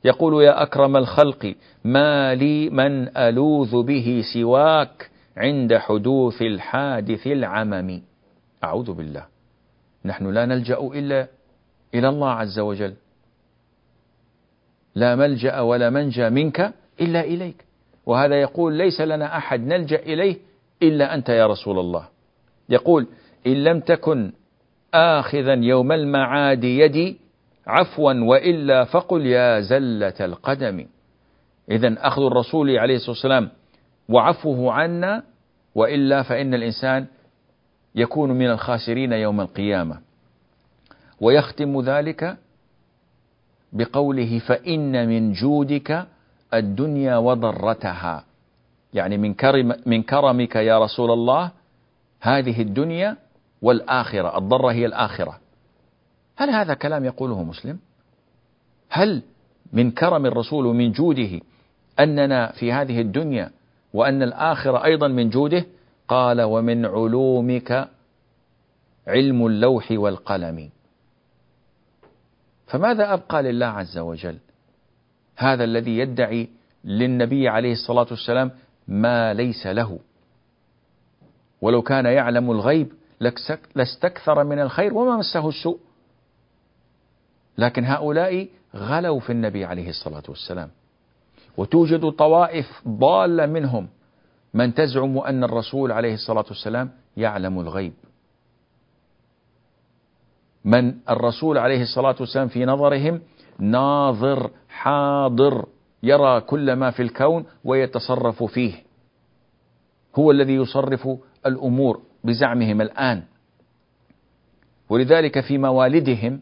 يقول 0.05 0.43
يا 0.43 0.63
أكرم 0.63 0.97
الخلق 0.97 1.55
ما 1.85 2.35
لي 2.35 2.69
من 2.69 3.17
ألوذ 3.17 3.83
به 3.83 4.23
سواك 4.33 5.09
عند 5.37 5.77
حدوث 5.77 6.41
الحادث 6.41 7.27
العمم. 7.27 8.01
أعوذ 8.63 8.93
بالله. 8.93 9.25
نحن 10.05 10.29
لا 10.33 10.45
نلجأ 10.45 10.79
إلا 10.79 11.27
إلى 11.93 12.09
الله 12.09 12.29
عز 12.29 12.59
وجل. 12.59 12.93
لا 14.95 15.15
ملجأ 15.15 15.59
ولا 15.59 15.89
منجى 15.89 16.29
منك 16.29 16.73
إلا 17.01 17.21
إليك. 17.21 17.65
وهذا 18.05 18.41
يقول 18.41 18.73
ليس 18.73 19.01
لنا 19.01 19.37
أحد 19.37 19.59
نلجأ 19.59 19.99
إليه 19.99 20.37
إلا 20.81 21.13
أنت 21.15 21.29
يا 21.29 21.47
رسول 21.47 21.79
الله. 21.79 22.07
يقول 22.69 23.07
إن 23.47 23.63
لم 23.63 23.79
تكن 23.79 24.31
آخذا 24.93 25.53
يوم 25.53 25.91
المعاد 25.91 26.63
يدي 26.63 27.22
عفوا 27.67 28.13
وإلا 28.13 28.84
فقل 28.84 29.26
يا 29.26 29.60
زلة 29.60 30.13
القدم. 30.19 30.86
اذا 31.71 32.08
أخذ 32.08 32.21
الرسول 32.21 32.78
عليه 32.78 32.95
الصلاة 32.95 33.12
والسلام 33.12 33.49
وعفوه 34.10 34.73
عنا 34.73 35.23
وإلا 35.76 36.23
فإن 36.23 36.54
الإنسان 36.54 37.06
يكون 37.95 38.32
من 38.32 38.49
الخاسرين 38.49 39.13
يوم 39.13 39.41
القيامة. 39.41 39.99
ويختم 41.21 41.82
ذلك 41.82 42.38
بقوله 43.73 44.39
فإن 44.39 45.10
من 45.10 45.32
جودك 45.32 46.08
الدنيا 46.54 47.17
وضرتها. 47.17 48.23
يعني 48.93 49.17
من 49.17 49.34
كرم 49.34 49.76
من 49.86 50.04
كرمك 50.04 50.56
يا 50.56 50.80
رسول 50.80 51.12
الله 51.12 51.52
هذه 52.21 52.62
الدنيا 52.62 53.17
والآخرة. 53.62 54.38
الضرة 54.38 54.71
هي 54.71 54.86
الآخرة. 54.86 55.42
هل 56.36 56.50
هذا 56.50 56.74
كلام 56.74 57.06
يقوله 57.06 57.43
مسلم؟ 57.43 57.80
هل 58.89 59.22
من 59.74 59.91
كرم 59.91 60.26
الرسول 60.26 60.65
ومن 60.65 60.91
جوده 60.91 61.39
أننا 62.00 62.52
في 62.52 62.72
هذه 62.72 63.02
الدنيا 63.02 63.52
وأن 63.93 64.24
الآخرة 64.24 64.86
أيضا 64.86 65.08
من 65.08 65.30
جوده؟ 65.30 65.65
قال 66.08 66.41
ومن 66.41 66.86
علومك 66.86 67.89
علم 69.08 69.46
اللوح 69.46 69.91
والقلم. 69.91 70.69
فماذا 72.67 73.13
أبقى 73.13 73.43
لله 73.43 73.65
عز 73.65 73.98
وجل؟ 73.98 74.38
هذا 75.36 75.63
الذي 75.63 75.98
يدعي 75.98 76.50
للنبي 76.84 77.48
عليه 77.50 77.72
الصلاة 77.72 78.08
والسلام 78.12 78.52
ما 78.88 79.34
ليس 79.34 79.67
له. 79.67 80.00
ولو 81.62 81.82
كان 81.82 82.06
يعلم 82.06 82.52
الغيب 82.52 82.93
لاستكثر 83.76 84.43
من 84.43 84.60
الخير 84.60 84.93
وما 84.93 85.17
مسه 85.17 85.50
السوء. 85.50 85.80
لكن 87.57 87.85
هؤلاء 87.85 88.47
غلوا 88.75 89.19
في 89.19 89.29
النبي 89.29 89.65
عليه 89.65 89.89
الصلاة 89.89 90.23
والسلام. 90.29 90.69
وتوجد 91.57 92.09
طوائف 92.09 92.87
ضالة 92.87 93.45
منهم 93.45 93.87
من 94.53 94.73
تزعم 94.73 95.17
أن 95.17 95.43
الرسول 95.43 95.91
عليه 95.91 96.13
الصلاة 96.13 96.45
والسلام 96.49 96.91
يعلم 97.17 97.59
الغيب. 97.59 97.93
من 100.65 100.95
الرسول 101.09 101.57
عليه 101.57 101.81
الصلاة 101.81 102.15
والسلام 102.19 102.47
في 102.47 102.65
نظرهم 102.65 103.21
ناظر 103.59 104.51
حاضر 104.69 105.65
يرى 106.03 106.41
كل 106.41 106.73
ما 106.73 106.91
في 106.91 107.01
الكون 107.01 107.45
ويتصرف 107.63 108.43
فيه. 108.43 108.73
هو 110.15 110.31
الذي 110.31 110.55
يصرف 110.55 111.09
الأمور 111.45 112.01
بزعمهم 112.23 112.81
الآن. 112.81 113.23
ولذلك 114.89 115.39
في 115.39 115.57
موالدهم 115.57 116.39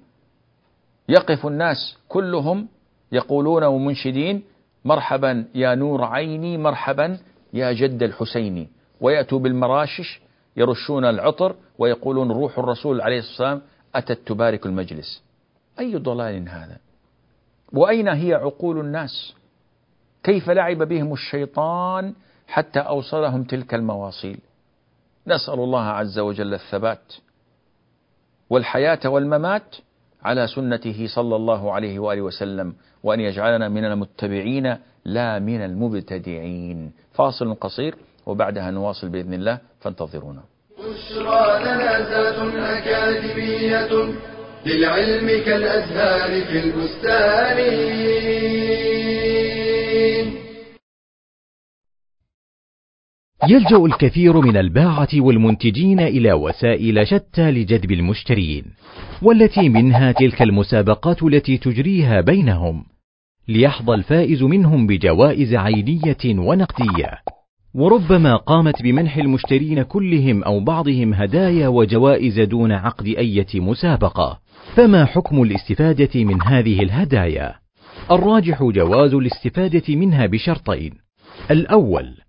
يقف 1.12 1.46
الناس 1.46 1.98
كلهم 2.08 2.68
يقولون 3.12 3.64
ومنشدين 3.64 4.44
مرحبا 4.86 5.46
يا 5.56 5.76
نور 5.76 6.04
عيني 6.04 6.58
مرحبا 6.58 7.18
يا 7.54 7.72
جد 7.72 8.04
الحسيني 8.04 8.68
ويأتوا 9.02 9.40
بالمراشش 9.40 10.22
يرشون 10.58 11.06
العطر 11.06 11.56
ويقولون 11.80 12.32
روح 12.32 12.60
الرسول 12.60 13.02
عليه 13.02 13.20
الصلاة 13.20 13.32
والسلام 13.54 13.62
أتت 13.96 14.28
تبارك 14.28 14.66
المجلس. 14.66 15.24
أي 15.80 15.96
ضلال 15.96 16.50
هذا؟ 16.50 16.78
وأين 17.74 18.08
هي 18.08 18.34
عقول 18.34 18.80
الناس؟ 18.80 19.34
كيف 20.24 20.50
لعب 20.50 20.78
بهم 20.78 21.14
الشيطان 21.14 22.14
حتى 22.48 22.80
أوصلهم 22.80 23.44
تلك 23.44 23.74
المواصيل؟ 23.74 24.40
نسأل 25.28 25.54
الله 25.54 25.84
عز 25.84 26.20
وجل 26.20 26.54
الثبات 26.54 27.14
والحياة 28.50 29.00
والممات 29.06 29.76
على 30.24 30.48
سنته 30.48 31.08
صلى 31.08 31.36
الله 31.36 31.72
عليه 31.72 32.00
وآله 32.00 32.22
وسلم 32.22 32.74
وأن 33.04 33.20
يجعلنا 33.20 33.70
من 33.70 33.86
المتبعين 33.86 34.78
لا 35.06 35.40
من 35.40 35.62
المبتدعين. 35.66 36.92
فاصل 37.14 37.56
قصير 37.56 37.96
وبعدها 38.26 38.72
نواصل 38.72 39.10
بإذن 39.10 39.34
الله 39.34 39.58
فانتظرونا. 39.82 40.42
بشرى 40.78 41.60
لنا 41.64 41.98
أكاديمية 42.78 44.14
للعلم 44.66 45.28
كالأزهار 45.46 46.46
في 46.46 46.58
البستان. 46.64 48.51
يلجأ 53.52 53.78
الكثير 53.78 54.42
من 54.42 54.58
الباعة 54.58 55.08
والمنتجين 55.16 56.00
إلى 56.00 56.34
وسائل 56.34 57.08
شتى 57.08 57.52
لجذب 57.52 57.92
المشترين، 57.92 58.64
والتي 59.22 59.70
منها 59.70 60.12
تلك 60.12 60.42
المسابقات 60.42 61.24
التي 61.24 61.58
تجريها 61.58 62.22
بينهم، 62.22 62.84
ليحظى 63.48 63.94
الفائز 63.94 64.44
منهم 64.44 64.88
بجوائز 64.88 65.56
عينية 65.56 66.18
ونقدية، 66.26 67.12
وربما 67.74 68.36
قامت 68.36 68.82
بمنح 68.82 69.18
المشترين 69.18 69.82
كلهم 69.82 70.44
أو 70.44 70.60
بعضهم 70.60 71.14
هدايا 71.14 71.68
وجوائز 71.68 72.40
دون 72.40 72.72
عقد 72.72 73.08
أية 73.08 73.48
مسابقة، 73.56 74.40
فما 74.76 75.06
حكم 75.06 75.44
الاستفادة 75.44 76.24
من 76.24 76.42
هذه 76.42 76.82
الهدايا؟ 76.82 77.56
الراجح 78.12 78.64
جواز 78.64 79.14
الاستفادة 79.14 79.96
منها 79.96 80.26
بشرطين، 80.26 80.94
الأول 81.52 82.21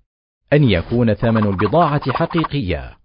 أن 0.52 0.70
يكون 0.70 1.14
ثمن 1.14 1.46
البضاعة 1.46 2.12
حقيقيا 2.12 2.96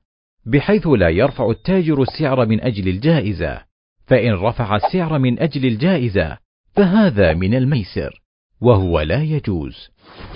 بحيث 0.45 0.87
لا 0.87 1.09
يرفع 1.09 1.49
التاجر 1.49 2.01
السعر 2.01 2.45
من 2.45 2.61
أجل 2.61 2.87
الجائزة. 2.87 3.61
فإن 4.05 4.33
رفع 4.33 4.75
السعر 4.75 5.19
من 5.19 5.39
أجل 5.39 5.65
الجائزة 5.65 6.37
فهذا 6.75 7.33
من 7.33 7.53
الميسر 7.53 8.21
وهو 8.61 8.99
لا 8.99 9.23
يجوز. 9.23 9.89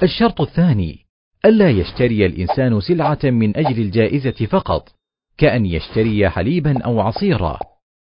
الشرط 0.03 0.41
الثاني 0.41 0.99
ألا 1.45 1.69
يشتري 1.69 2.25
الإنسان 2.25 2.79
سلعة 2.79 3.19
من 3.23 3.57
أجل 3.57 3.81
الجائزة 3.81 4.45
فقط 4.45 4.89
كأن 5.37 5.65
يشتري 5.65 6.29
حليبا 6.29 6.83
أو 6.83 6.99
عصيرا 6.99 7.59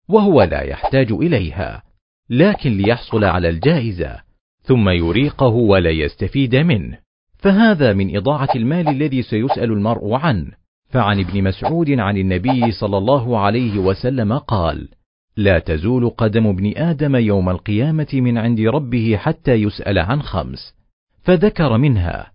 وهو 0.10 0.43
لا 0.43 0.62
يحتاج 0.62 1.12
إليها 1.12 1.84
لكن 2.30 2.78
ليحصل 2.78 3.24
على 3.24 3.50
الجائزة 3.50 4.22
ثم 4.62 4.89
يريقه 4.89 5.48
ولا 5.48 5.89
يستفيد 5.89 6.56
منه. 6.56 7.09
فهذا 7.39 7.93
من 7.93 8.17
إضاعة 8.17 8.49
المال 8.56 8.89
الذي 8.89 9.21
سيسأل 9.21 9.71
المرء 9.71 10.13
عنه. 10.13 10.52
فعن 10.89 11.19
ابن 11.19 11.43
مسعود 11.43 11.91
عن 11.91 12.17
النبي 12.17 12.71
صلى 12.71 12.97
الله 12.97 13.39
عليه 13.39 13.80
وسلم 13.80 14.38
قال 14.38 14.89
لا 15.38 15.60
تزول 15.60 16.10
قدم 16.10 16.47
ابن 16.47 16.78
آدم 16.78 17.15
يوم 17.15 17.49
القيامة 17.49 18.08
من 18.13 18.38
عند 18.38 18.60
ربه 18.60 19.17
حتى 19.17 19.54
يسأل 19.54 19.99
عن 19.99 20.21
خمس. 20.21 20.75
فذكر 21.23 21.78
منها 21.78 22.32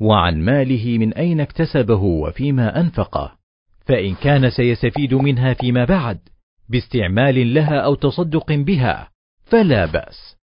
وعن 0.00 0.44
ماله 0.44 0.98
من 0.98 1.14
أين 1.14 1.40
اكتسبه 1.40 2.02
وفيما 2.02 2.80
أنفقه. 2.80 3.32
فإن 3.86 4.14
كان 4.14 4.50
سيستفيد 4.50 5.14
منها 5.14 5.54
فيما 5.54 5.84
بعد 5.84 6.18
باستعمال 6.68 7.54
لها 7.54 7.80
أو 7.80 7.94
تصدق 7.94 8.52
بها 8.52 9.08
فلا 9.44 9.86
بأس. 9.86 10.37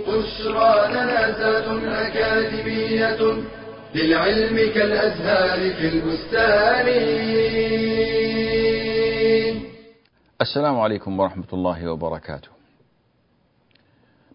بشرى 0.00 0.92
لنا 0.92 1.30
أكاديمية 2.06 3.42
للعلم 3.94 4.56
كالأزهار 4.74 5.74
في 5.74 5.88
البستان. 5.88 6.86
السلام 10.40 10.80
عليكم 10.80 11.20
ورحمة 11.20 11.44
الله 11.52 11.90
وبركاته. 11.92 12.48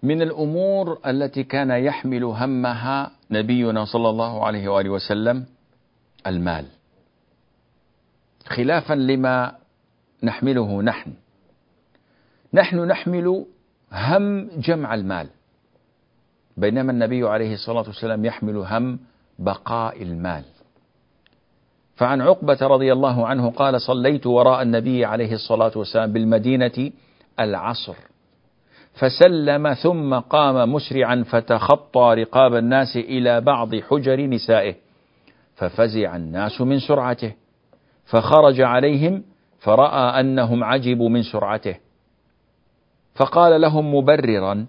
من 0.03 0.21
الأمور 0.21 0.99
التي 1.05 1.43
كان 1.43 1.69
يحمل 1.69 2.23
همها 2.23 3.11
نبينا 3.31 3.85
صلى 3.85 4.09
الله 4.09 4.45
عليه 4.45 4.67
وآله 4.67 4.89
وسلم 4.89 5.45
المال. 6.27 6.65
خلافا 8.47 8.93
لما 8.93 9.55
نحمله 10.23 10.81
نحن. 10.81 11.13
نحن 12.53 12.79
نحمل 12.79 13.45
هم 13.91 14.49
جمع 14.57 14.93
المال. 14.93 15.27
بينما 16.57 16.91
النبي 16.91 17.27
عليه 17.27 17.53
الصلاة 17.53 17.83
والسلام 17.87 18.25
يحمل 18.25 18.57
هم 18.57 18.99
بقاء 19.39 20.03
المال. 20.03 20.43
فعن 21.95 22.21
عقبة 22.21 22.57
رضي 22.61 22.93
الله 22.93 23.27
عنه 23.27 23.51
قال 23.51 23.81
صليت 23.81 24.27
وراء 24.27 24.61
النبي 24.61 25.05
عليه 25.05 25.33
الصلاة 25.33 25.71
والسلام 25.75 26.13
بالمدينة 26.13 26.91
العصر. 27.39 27.95
فسلم 28.93 29.73
ثم 29.73 30.19
قام 30.19 30.73
مسرعا 30.73 31.23
فتخطى 31.29 32.15
رقاب 32.17 32.55
الناس 32.55 32.97
إلى 32.97 33.41
بعض 33.41 33.75
حجر 33.75 34.21
نسائه. 34.21 34.75
ففزع 35.55 36.15
الناس 36.15 36.61
من 36.61 36.79
سرعته. 36.79 37.33
فخرج 38.05 38.61
عليهم 38.61 39.23
فرأى 39.59 40.19
أنهم 40.19 40.63
عجبوا 40.63 41.09
من 41.09 41.23
سرعته. 41.23 41.75
فقال 43.15 43.61
لهم 43.61 43.95
مبررا 43.95 44.65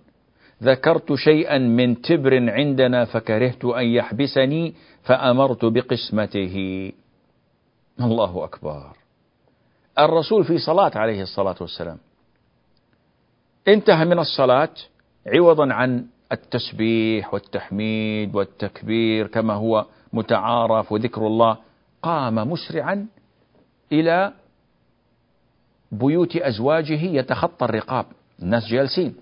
ذكرت 0.62 1.14
شيئا 1.14 1.58
من 1.58 2.02
تبر 2.02 2.50
عندنا 2.50 3.04
فكرهت 3.04 3.64
أن 3.64 3.86
يحبسني 3.86 4.74
فأمرت 5.02 5.64
بقسمته. 5.64 6.56
الله 8.00 8.44
أكبر. 8.44 8.96
الرسول 9.98 10.44
في 10.44 10.58
صلاة 10.58 10.92
عليه 10.94 11.22
الصلاة 11.22 11.56
والسلام. 11.60 11.98
انتهى 13.68 14.04
من 14.04 14.18
الصلاة 14.18 14.74
عوضا 15.26 15.72
عن 15.72 16.06
التسبيح 16.32 17.34
والتحميد 17.34 18.34
والتكبير 18.34 19.26
كما 19.26 19.54
هو 19.54 19.86
متعارف 20.12 20.92
وذكر 20.92 21.26
الله. 21.26 21.56
قام 22.02 22.34
مسرعا 22.34 23.06
إلى 23.92 24.32
بيوت 25.92 26.36
أزواجه 26.36 27.02
يتخطى 27.04 27.64
الرقاب. 27.64 28.06
الناس 28.42 28.66
جالسين. 28.66 29.21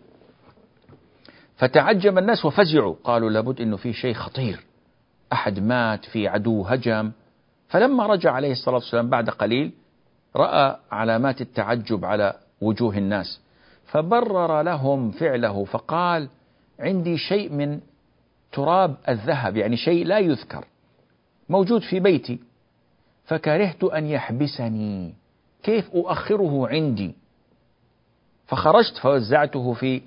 فتعجب 1.60 2.18
الناس 2.18 2.44
وفزعوا. 2.44 2.94
قالوا 3.04 3.30
لابد 3.30 3.60
إنه 3.60 3.76
في 3.76 3.92
شيء 3.92 4.14
خطير. 4.14 4.60
أحد 5.32 5.58
مات 5.58 6.04
في 6.04 6.28
عدو 6.28 6.62
هجم. 6.62 7.12
فلما 7.68 8.06
رجع 8.06 8.32
عليه 8.32 8.52
الصلاة 8.52 8.74
والسلام 8.74 9.10
بعد 9.10 9.30
قليل 9.30 9.72
رأى 10.36 10.76
علامات 10.90 11.40
التعجب 11.40 12.04
على 12.04 12.34
وجوه 12.60 12.96
الناس. 12.96 13.40
فبرر 13.86 14.62
لهم 14.62 15.10
فعله. 15.10 15.64
فقال 15.64 16.28
عندي 16.78 17.16
شيء 17.18 17.52
من 17.52 17.80
تراب 18.52 18.96
الذهب 19.08 19.56
يعني 19.56 19.76
شيء 19.76 20.06
لا 20.06 20.18
يذكر. 20.18 20.64
موجود 21.48 21.82
في 21.82 22.00
بيتي. 22.00 22.38
فكرهت 23.24 23.84
أن 23.84 24.06
يحبسني. 24.06 25.14
كيف 25.62 25.90
أؤخره 25.90 26.68
عندي؟ 26.68 27.14
فخرجت 28.46 28.96
فوزعته 29.02 29.72
في 29.72 30.02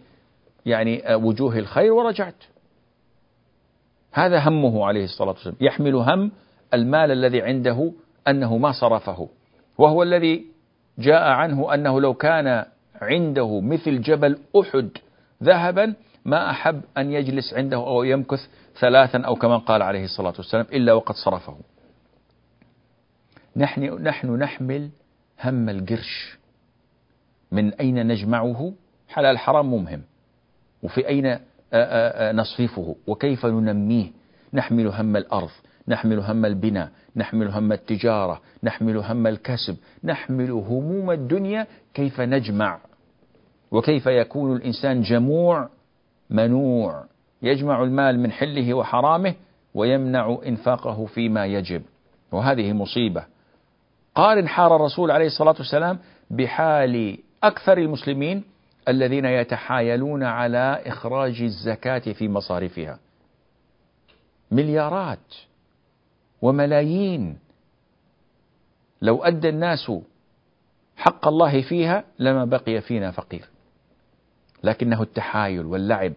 يعني 0.65 1.15
وجوه 1.15 1.59
الخير 1.59 1.93
ورجعت. 1.93 2.43
هذا 4.11 4.39
همه 4.39 4.85
عليه 4.85 5.03
الصلاة 5.03 5.29
والسلام. 5.29 5.55
يحمل 5.61 5.95
هم 5.95 6.31
المال 6.73 7.11
الذي 7.11 7.41
عنده 7.41 7.91
أنه 8.27 8.57
ما 8.57 8.71
صرفه. 8.71 9.29
وهو 9.77 10.03
الذي 10.03 10.45
جاء 10.97 11.23
عنه 11.23 11.73
أنه 11.73 12.01
لو 12.01 12.13
كان 12.13 12.65
عنده 13.01 13.61
مثل 13.61 14.01
جبل 14.01 14.37
أحد 14.59 14.89
ذهبا 15.43 15.95
ما 16.25 16.49
أحب 16.49 16.81
أن 16.97 17.11
يجلس 17.11 17.53
عنده 17.53 17.77
أو 17.77 18.03
يمكث 18.03 18.39
ثلاثا 18.79 19.21
أو 19.21 19.35
كما 19.35 19.57
قال 19.57 19.81
عليه 19.81 20.03
الصلاة 20.03 20.33
والسلام 20.37 20.65
إلا 20.73 20.93
وقد 20.93 21.15
صرفه. 21.15 21.57
نحن, 23.55 24.03
نحن 24.03 24.35
نحمل 24.35 24.89
هم 25.43 25.69
القرش. 25.69 26.37
من 27.51 27.73
أين 27.73 28.07
نجمعه؟ 28.07 28.73
حلال 29.09 29.37
حرام 29.37 29.73
مهم. 29.73 30.01
وفي 30.83 31.07
أين 31.07 31.39
نصرفه 32.37 32.95
وكيف 33.07 33.45
ننميه؟ 33.45 34.11
نحمل 34.53 34.87
هم 34.87 35.17
الأرض 35.17 35.49
نحمل 35.87 36.19
هم 36.19 36.45
البناء 36.45 36.89
نحمل 37.15 37.47
هم 37.47 37.71
التجارة 37.71 38.41
نحمل 38.63 38.97
هم 38.97 39.27
الكسب 39.27 39.77
نحمل 40.03 40.51
هموم 40.51 41.11
الدنيا. 41.11 41.67
كيف 41.93 42.21
نجمع؟ 42.21 42.79
وكيف 43.71 44.05
يكون 44.05 44.55
الإنسان 44.55 45.01
جموع 45.01 45.69
منوع؟ 46.29 47.03
يجمع 47.41 47.83
المال 47.83 48.19
من 48.19 48.31
حله 48.31 48.73
وحرامه 48.73 49.35
ويمنع 49.73 50.37
إنفاقه 50.45 51.05
فيما 51.05 51.45
يجب. 51.45 51.81
وهذه 52.31 52.73
مصيبة. 52.73 53.23
قارن 54.15 54.47
حال 54.47 54.71
الرسول 54.71 55.11
عليه 55.11 55.25
الصلاة 55.25 55.55
والسلام 55.57 55.99
بحال 56.29 57.17
أكثر 57.43 57.77
المسلمين 57.77 58.43
الذين 58.87 59.25
يتحايلون 59.25 60.23
على 60.23 60.81
إخراج 60.85 61.41
الزكاة 61.41 61.99
في 62.13 62.27
مصارفها. 62.27 62.99
مليارات 64.51 65.33
وملايين. 66.41 67.37
لو 69.01 69.23
أدى 69.23 69.49
الناس 69.49 69.91
حق 70.95 71.27
الله 71.27 71.61
فيها 71.61 72.03
لما 72.19 72.45
بقي 72.45 72.81
فينا 72.81 73.11
فقير. 73.11 73.49
لكنه 74.63 75.01
التحايل 75.01 75.65
واللعب 75.65 76.13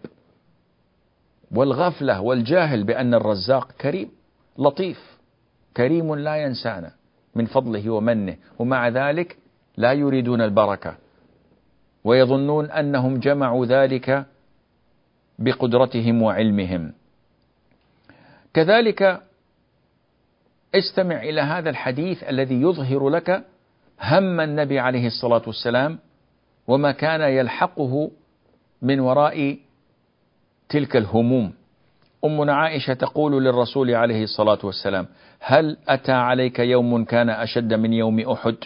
والغفلة 1.50 2.20
والجاهل 2.20 2.84
بأن 2.84 3.14
الرزاق 3.14 3.72
كريم 3.72 4.10
لطيف 4.58 5.18
كريم 5.76 6.14
لا 6.14 6.36
ينسانا 6.36 6.92
من 7.34 7.46
فضله 7.46 7.90
ومنه 7.90 8.36
ومع 8.58 8.88
ذلك 8.88 9.36
لا 9.76 9.92
يريدون 9.92 10.40
البركة. 10.40 10.96
ويظنون 12.06 12.70
أنهم 12.70 13.18
جمعوا 13.18 13.66
ذلك 13.66 14.26
بقدرتهم 15.38 16.22
وعلمهم. 16.22 16.92
كذلك 18.54 19.22
استمع 20.74 21.22
إلى 21.22 21.40
هذا 21.40 21.70
الحديث 21.70 22.24
الذي 22.24 22.62
يظهر 22.62 23.08
لك 23.08 23.44
هم 24.02 24.40
النبي 24.40 24.78
عليه 24.78 25.06
الصلاة 25.06 25.42
والسلام 25.46 25.98
وما 26.66 26.92
كان 26.92 27.20
يلحقه 27.20 28.10
من 28.82 29.00
وراء 29.00 29.58
تلك 30.68 30.96
الهموم. 30.96 31.52
أمنا 32.24 32.54
عائشة 32.54 32.94
تقول 32.94 33.44
للرسول 33.44 33.94
عليه 33.94 34.22
الصلاة 34.22 34.58
والسلام 34.62 35.06
هل 35.40 35.76
أتى 35.88 36.12
عليك 36.12 36.58
يوم 36.58 37.04
كان 37.04 37.30
أشد 37.30 37.74
من 37.74 37.92
يوم 37.92 38.20
أحد؟ 38.20 38.56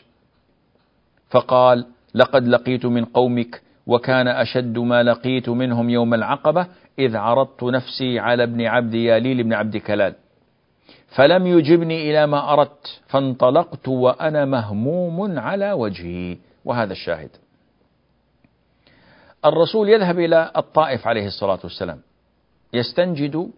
فقال 1.30 1.86
لقد 2.14 2.48
لقيت 2.48 2.86
من 2.86 3.04
قومك 3.04 3.62
وكان 3.86 4.28
أشد 4.28 4.78
ما 4.78 5.02
لقيت 5.02 5.48
منهم 5.48 5.90
يوم 5.90 6.14
العقبة 6.14 6.66
إذ 6.98 7.16
عرضت 7.16 7.64
نفسي 7.64 8.18
على 8.18 8.42
ابن 8.42 8.66
عبد 8.66 8.94
ياليل 8.94 9.42
بن 9.42 9.52
عبد 9.52 9.76
كلال. 9.76 10.14
فلم 11.16 11.46
يجبني 11.46 12.10
إلى 12.10 12.26
ما 12.26 12.52
أردت 12.52 13.00
فانطلقت 13.06 13.88
وأنا 13.88 14.44
مهموم 14.44 15.38
على 15.38 15.72
وجهي. 15.72 16.38
وهذا 16.64 16.92
الشاهد. 16.92 17.30
الرسول 19.44 19.88
يذهب 19.88 20.18
إلى 20.18 20.50
الطائف 20.56 21.06
عليه 21.06 21.26
الصلاة 21.26 21.58
والسلام. 21.64 21.98
يستنجد 22.72 23.50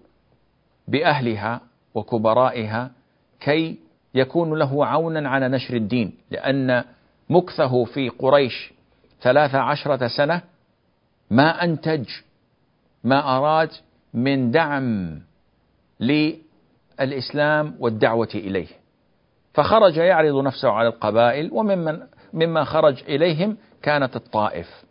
بأهلها 0.88 1.60
وكبرائها 1.94 2.90
كي 3.40 3.78
يكون 4.14 4.58
له 4.58 4.86
عونا 4.86 5.28
على 5.28 5.48
نشر 5.48 5.76
الدين 5.76 6.14
لأن 6.30 6.84
مكثه 7.32 7.84
في 7.84 8.08
قريش 8.08 8.72
ثلاث 9.22 9.54
عشرة 9.54 10.08
سنة 10.08 10.42
ما 11.30 11.64
أنتج 11.64 12.08
ما 13.04 13.36
أراد 13.36 13.70
من 14.14 14.50
دعم 14.50 15.20
للإسلام 16.00 17.76
والدعوة 17.78 18.28
إليه. 18.34 18.66
فخرج 19.54 19.96
يعرض 19.96 20.44
نفسه 20.44 20.68
على 20.68 20.88
القبائل 20.88 21.50
وممن 21.52 21.98
مما 22.32 22.64
خرج 22.64 23.02
إليهم 23.08 23.56
كانت 23.82 24.16
الطائف. 24.16 24.84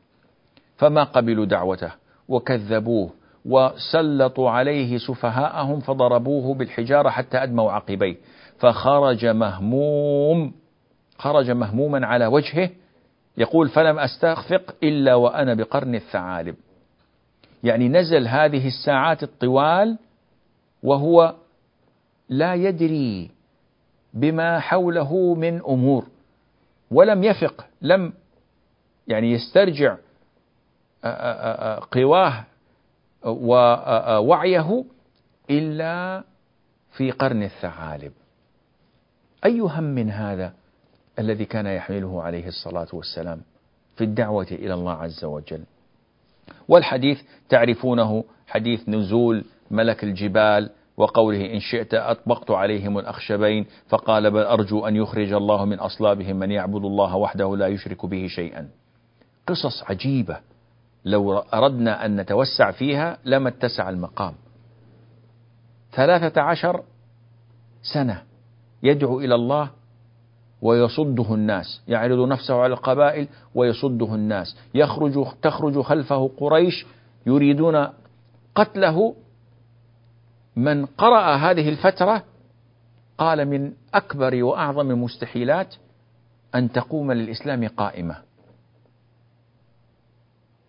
فما 0.78 1.04
قبلوا 1.04 1.46
دعوته 1.46 1.92
وكذبوه 2.28 3.10
وسلطوا 3.46 4.50
عليه 4.50 4.98
سفهاءهم 4.98 5.80
فضربوه 5.80 6.54
بالحجارة 6.54 7.10
حتى 7.10 7.44
أدموا 7.44 7.72
عقبيه. 7.72 8.16
فخرج 8.60 9.26
مهموم 9.26 10.54
خرج 11.22 11.52
مهموما 11.52 12.08
على 12.08 12.26
وجهه 12.28 12.70
يقول 13.38 13.70
فلم 13.70 14.00
أستخفق 14.00 14.76
إلا 14.84 15.16
وأنا 15.16 15.54
بقرن 15.54 15.96
الثعالب. 15.96 16.56
يعني 17.64 17.90
نزل 17.90 18.28
هذه 18.28 18.68
الساعات 18.68 19.24
الطوال 19.24 19.98
وهو 20.84 21.36
لا 22.30 22.54
يدري 22.56 23.32
بما 24.14 24.60
حوله 24.60 25.36
من 25.36 25.62
أمور 25.62 26.08
ولم 26.92 27.24
يفق 27.24 27.66
لم 27.82 28.14
يعني 29.08 29.32
يسترجع 29.32 29.98
قواه 31.92 32.44
ووعيه 33.26 34.84
إلا 35.50 36.24
في 36.92 37.12
قرن 37.12 37.44
الثعالب. 37.44 38.12
أي 39.46 39.60
هم 39.60 39.84
من 39.84 40.10
هذا؟ 40.10 40.54
الذي 41.20 41.46
كان 41.46 41.66
يحمله 41.66 42.24
عليه 42.24 42.48
الصلاة 42.48 42.88
والسلام 42.94 43.42
في 43.96 44.04
الدعوة 44.04 44.48
إلى 44.52 44.74
الله 44.74 44.94
عز 44.94 45.26
وجل. 45.26 45.64
والحديث 46.68 47.22
تعرفونه 47.50 48.24
حديث 48.48 48.90
نزول 48.90 49.44
ملك 49.72 50.04
الجبال 50.04 50.70
وقوله 50.98 51.54
إن 51.54 51.60
شئت 51.60 51.94
أطبقت 51.94 52.52
عليهم 52.52 52.98
الأخشبين 52.98 53.66
فقال 53.88 54.32
بل 54.32 54.44
أرجو 54.44 54.88
أن 54.88 54.96
يخرج 54.96 55.34
الله 55.34 55.66
من 55.66 55.80
أصلابهم 55.80 56.36
من 56.36 56.52
يعبد 56.52 56.86
الله 56.86 57.16
وحده 57.16 57.58
لا 57.58 57.68
يشرك 57.68 58.06
به 58.06 58.28
شيئا. 58.28 58.70
قصص 59.48 59.84
عجيبة. 59.84 60.40
لو 61.06 61.38
أردنا 61.38 62.06
أن 62.06 62.16
نتوسع 62.16 62.72
فيها 62.72 63.18
لما 63.26 63.50
اتسع 63.50 63.90
المقام. 63.90 64.34
ثلاثة 65.92 66.42
عشر 66.42 66.84
سنة 67.94 68.24
يدعو 68.84 69.20
إلى 69.20 69.36
الله 69.36 69.70
ويصده 70.62 71.34
الناس 71.34 71.82
يعرض 71.88 72.28
نفسه 72.28 72.56
على 72.56 72.74
القبائل 72.74 73.28
ويصده 73.56 74.16
الناس. 74.16 74.58
يخرج 74.74 75.28
تخرج 75.42 75.82
خلفه 75.82 76.32
قريش 76.38 76.86
يريدون 77.26 77.88
قتله. 78.56 79.16
من 80.56 80.86
قرأ 80.86 81.36
هذه 81.36 81.70
الفترة 81.70 82.24
قال 83.18 83.46
من 83.46 83.74
أكبر 83.94 84.44
وأعظم 84.44 84.92
المستحيلات 84.92 85.76
أن 86.56 86.72
تقوم 86.72 87.12
للإسلام 87.12 87.68
قائمة. 87.68 88.16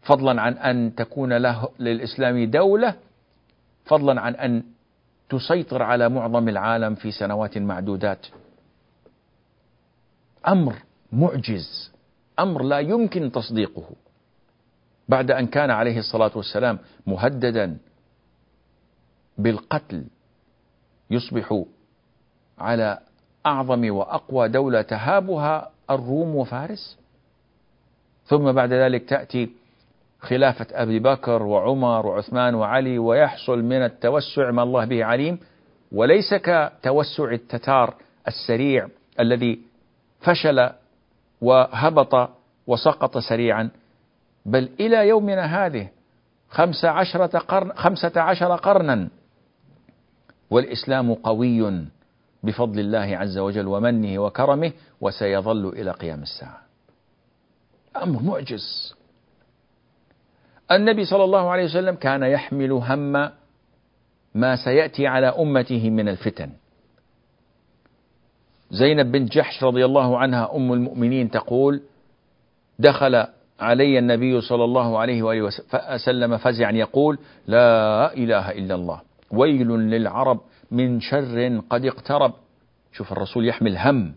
فضلا 0.02 0.42
عن 0.42 0.52
أن 0.52 0.94
تكون 0.94 1.32
له 1.32 1.68
للإسلام 1.78 2.50
دولة 2.50 2.94
فضلا 3.84 4.20
عن 4.20 4.34
أن 4.34 4.62
تسيطر 5.30 5.82
على 5.82 6.08
معظم 6.08 6.48
العالم 6.48 6.94
في 6.94 7.10
سنوات 7.10 7.58
معدودات. 7.58 8.26
أمر 10.48 10.74
معجز 11.12 11.92
أمر 12.38 12.62
لا 12.62 12.78
يمكن 12.78 13.32
تصديقه. 13.32 13.84
بعد 15.08 15.30
أن 15.30 15.46
كان 15.46 15.70
عليه 15.70 15.98
الصلاة 15.98 16.30
والسلام 16.34 16.78
مهددا 17.06 17.78
بالقتل 19.38 20.04
يصبح 21.10 21.62
على 22.58 22.98
أعظم 23.46 23.90
وأقوى 23.94 24.48
دولة 24.48 24.82
تهابها 24.82 25.70
الروم 25.90 26.36
وفارس. 26.36 26.98
ثم 28.24 28.52
بعد 28.52 28.72
ذلك 28.72 29.08
تأتي 29.08 29.50
خلافة 30.20 30.66
أبي 30.70 30.98
بكر 30.98 31.42
وعمر 31.42 32.06
وعثمان 32.06 32.54
وعلي 32.54 32.98
ويحصل 32.98 33.62
من 33.62 33.84
التوسع 33.84 34.50
ما 34.50 34.62
الله 34.62 34.84
به 34.84 35.04
عليم 35.04 35.38
وليس 35.92 36.34
كتوسع 36.34 37.32
التتار 37.32 37.94
السريع 38.28 38.88
الذي 39.20 39.60
فشل 40.22 40.70
وهبط 41.40 42.30
وسقط 42.66 43.18
سريعا. 43.18 43.70
بل 44.46 44.68
إلى 44.80 45.08
يومنا 45.08 45.66
هذه 45.66 45.88
خمس 46.50 46.84
عشرة 46.84 47.38
قرن 47.38 47.72
خمسة 47.72 48.20
عشر 48.20 48.56
قرنا 48.56 49.08
والإسلام 50.50 51.14
قوي 51.14 51.86
بفضل 52.42 52.80
الله 52.80 53.16
عز 53.16 53.38
وجل 53.38 53.66
ومنه 53.66 54.18
وكرمه 54.18 54.72
وسيظل 55.00 55.68
إلى 55.68 55.90
قيام 55.90 56.22
الساعة. 56.22 56.60
أمر 58.02 58.22
معجز. 58.22 58.94
النبي 60.70 61.04
صلى 61.04 61.24
الله 61.24 61.50
عليه 61.50 61.64
وسلم 61.64 61.94
كان 61.94 62.22
يحمل 62.22 62.72
هم 62.72 63.30
ما 64.34 64.56
سيأتي 64.64 65.06
على 65.06 65.26
أمته 65.26 65.90
من 65.90 66.08
الفتن. 66.08 66.50
زينب 68.72 69.12
بنت 69.12 69.32
جحش 69.32 69.64
رضي 69.64 69.84
الله 69.84 70.18
عنها 70.18 70.56
أم 70.56 70.72
المؤمنين 70.72 71.30
تقول 71.30 71.80
دخل 72.78 73.26
علي 73.60 73.98
النبي 73.98 74.40
صلى 74.40 74.64
الله 74.64 74.98
عليه 74.98 75.22
وآله 75.22 75.50
وسلم 75.94 76.36
فزعا 76.36 76.72
يقول 76.72 77.18
لا 77.46 78.14
إله 78.14 78.50
إلا 78.50 78.74
الله 78.74 79.00
ويل 79.30 79.68
للعرب 79.68 80.40
من 80.70 81.00
شر 81.00 81.60
قد 81.70 81.84
اقترب. 81.84 82.32
شوف 82.92 83.12
الرسول 83.12 83.48
يحمل 83.48 83.78
هم 83.78 84.14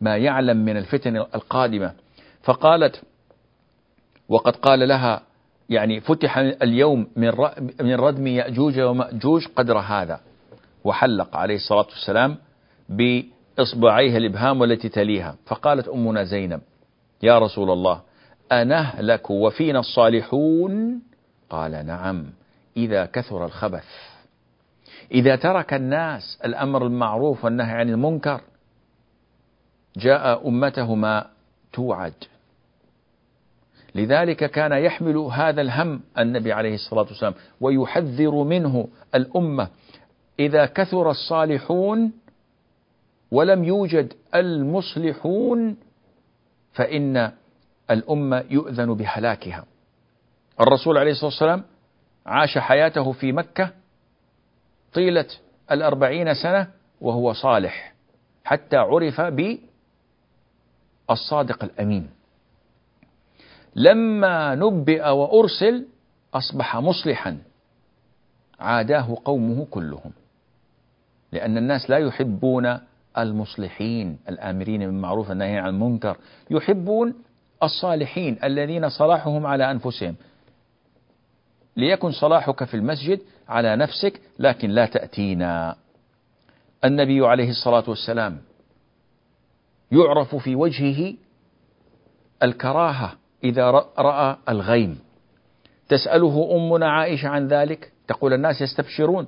ما 0.00 0.16
يعلم 0.16 0.56
من 0.56 0.76
الفتن 0.76 1.16
القادمة. 1.16 1.92
فقالت 2.42 3.02
وقد 4.28 4.56
قال 4.56 4.88
لها 4.88 5.22
يعني 5.70 6.00
فتح 6.00 6.38
اليوم 6.38 7.06
من 7.16 7.32
من 7.80 7.94
ردم 7.94 8.26
يأجوج 8.26 8.80
ومأجوج 8.80 9.46
قدر 9.56 9.78
هذا. 9.78 10.20
وحلق 10.84 11.36
عليه 11.36 11.54
الصلاة 11.54 11.86
والسلام 11.86 12.36
بإصبعيه 13.58 14.16
الإبهام 14.16 14.60
والتي 14.60 14.88
تليها. 14.88 15.36
فقالت 15.46 15.88
أمنا 15.88 16.24
زينب 16.24 16.60
يا 17.22 17.38
رسول 17.38 17.70
الله 17.70 18.00
أنهلك 18.52 19.30
وفينا 19.30 19.78
الصالحون؟ 19.80 21.02
قال 21.50 21.86
نعم 21.86 22.26
إذا 22.76 23.06
كثر 23.06 23.44
الخبث. 23.44 23.84
إذا 25.12 25.36
ترك 25.36 25.74
الناس 25.74 26.38
الأمر 26.44 26.86
المعروف 26.86 27.44
والنهي 27.44 27.72
عن 27.72 27.88
المنكر 27.88 28.40
جاء 29.96 30.48
أمته 30.48 30.94
ما 30.94 31.26
توعد. 31.72 32.14
لذلك 33.94 34.50
كان 34.50 34.72
يحمل 34.72 35.16
هذا 35.16 35.60
الهم 35.60 36.00
النبي 36.18 36.52
عليه 36.52 36.74
الصلاة 36.74 37.02
والسلام 37.02 37.34
ويحذر 37.60 38.34
منه 38.34 38.88
الأمة 39.14 39.68
إذا 40.40 40.66
كثر 40.66 41.10
الصالحون 41.10 42.12
ولم 43.30 43.64
يوجد 43.64 44.12
المصلحون 44.34 45.76
فإن 46.72 47.32
الأمة 47.90 48.44
يؤذن 48.50 48.94
بهلاكها. 48.94 49.64
الرسول 50.60 50.98
عليه 50.98 51.10
الصلاة 51.10 51.30
والسلام 51.30 51.64
عاش 52.26 52.58
حياته 52.58 53.12
في 53.12 53.32
مكة 53.32 53.70
طيلة 54.94 55.26
الأربعين 55.70 56.34
سنة 56.34 56.68
وهو 57.00 57.32
صالح 57.32 57.94
حتى 58.44 58.76
عرف 58.76 59.20
بالصادق 61.08 61.64
الأمين. 61.64 62.10
لما 63.76 64.54
نبئ 64.54 65.08
وأرسل 65.08 65.86
أصبح 66.34 66.76
مصلحا 66.76 67.38
عاداه 68.60 69.16
قومه 69.24 69.66
كلهم 69.70 70.12
لأن 71.32 71.58
الناس 71.58 71.90
لا 71.90 71.98
يحبون 71.98 72.78
المصلحين 73.22 74.18
الآمرين 74.28 74.80
بالمعروف 74.80 75.28
والنهي 75.28 75.58
عن 75.58 75.68
المنكر 75.68 76.16
يحبون 76.50 77.14
الصالحين 77.62 78.38
الذين 78.44 78.88
صلاحهم 78.88 79.46
على 79.46 79.70
أنفسهم. 79.70 80.14
ليكن 81.76 82.10
صلاحك 82.10 82.64
في 82.64 82.74
المسجد 82.74 83.20
على 83.48 83.76
نفسك 83.76 84.20
لكن 84.38 84.70
لا 84.70 84.86
تأتينا. 84.86 85.76
النبي 86.84 87.26
عليه 87.26 87.50
الصلاة 87.50 87.84
والسلام 87.88 88.38
يعرف 89.92 90.34
في 90.34 90.54
وجهه 90.54 91.14
الكراهة 92.42 93.12
إذا 93.44 93.70
رأى 93.98 94.36
الغيم. 94.48 94.98
تسأله 95.88 96.56
أمنا 96.56 96.90
عائشة 96.90 97.28
عن 97.28 97.48
ذلك؟ 97.48 97.92
تقول 98.08 98.32
الناس 98.32 98.60
يستبشرون. 98.60 99.26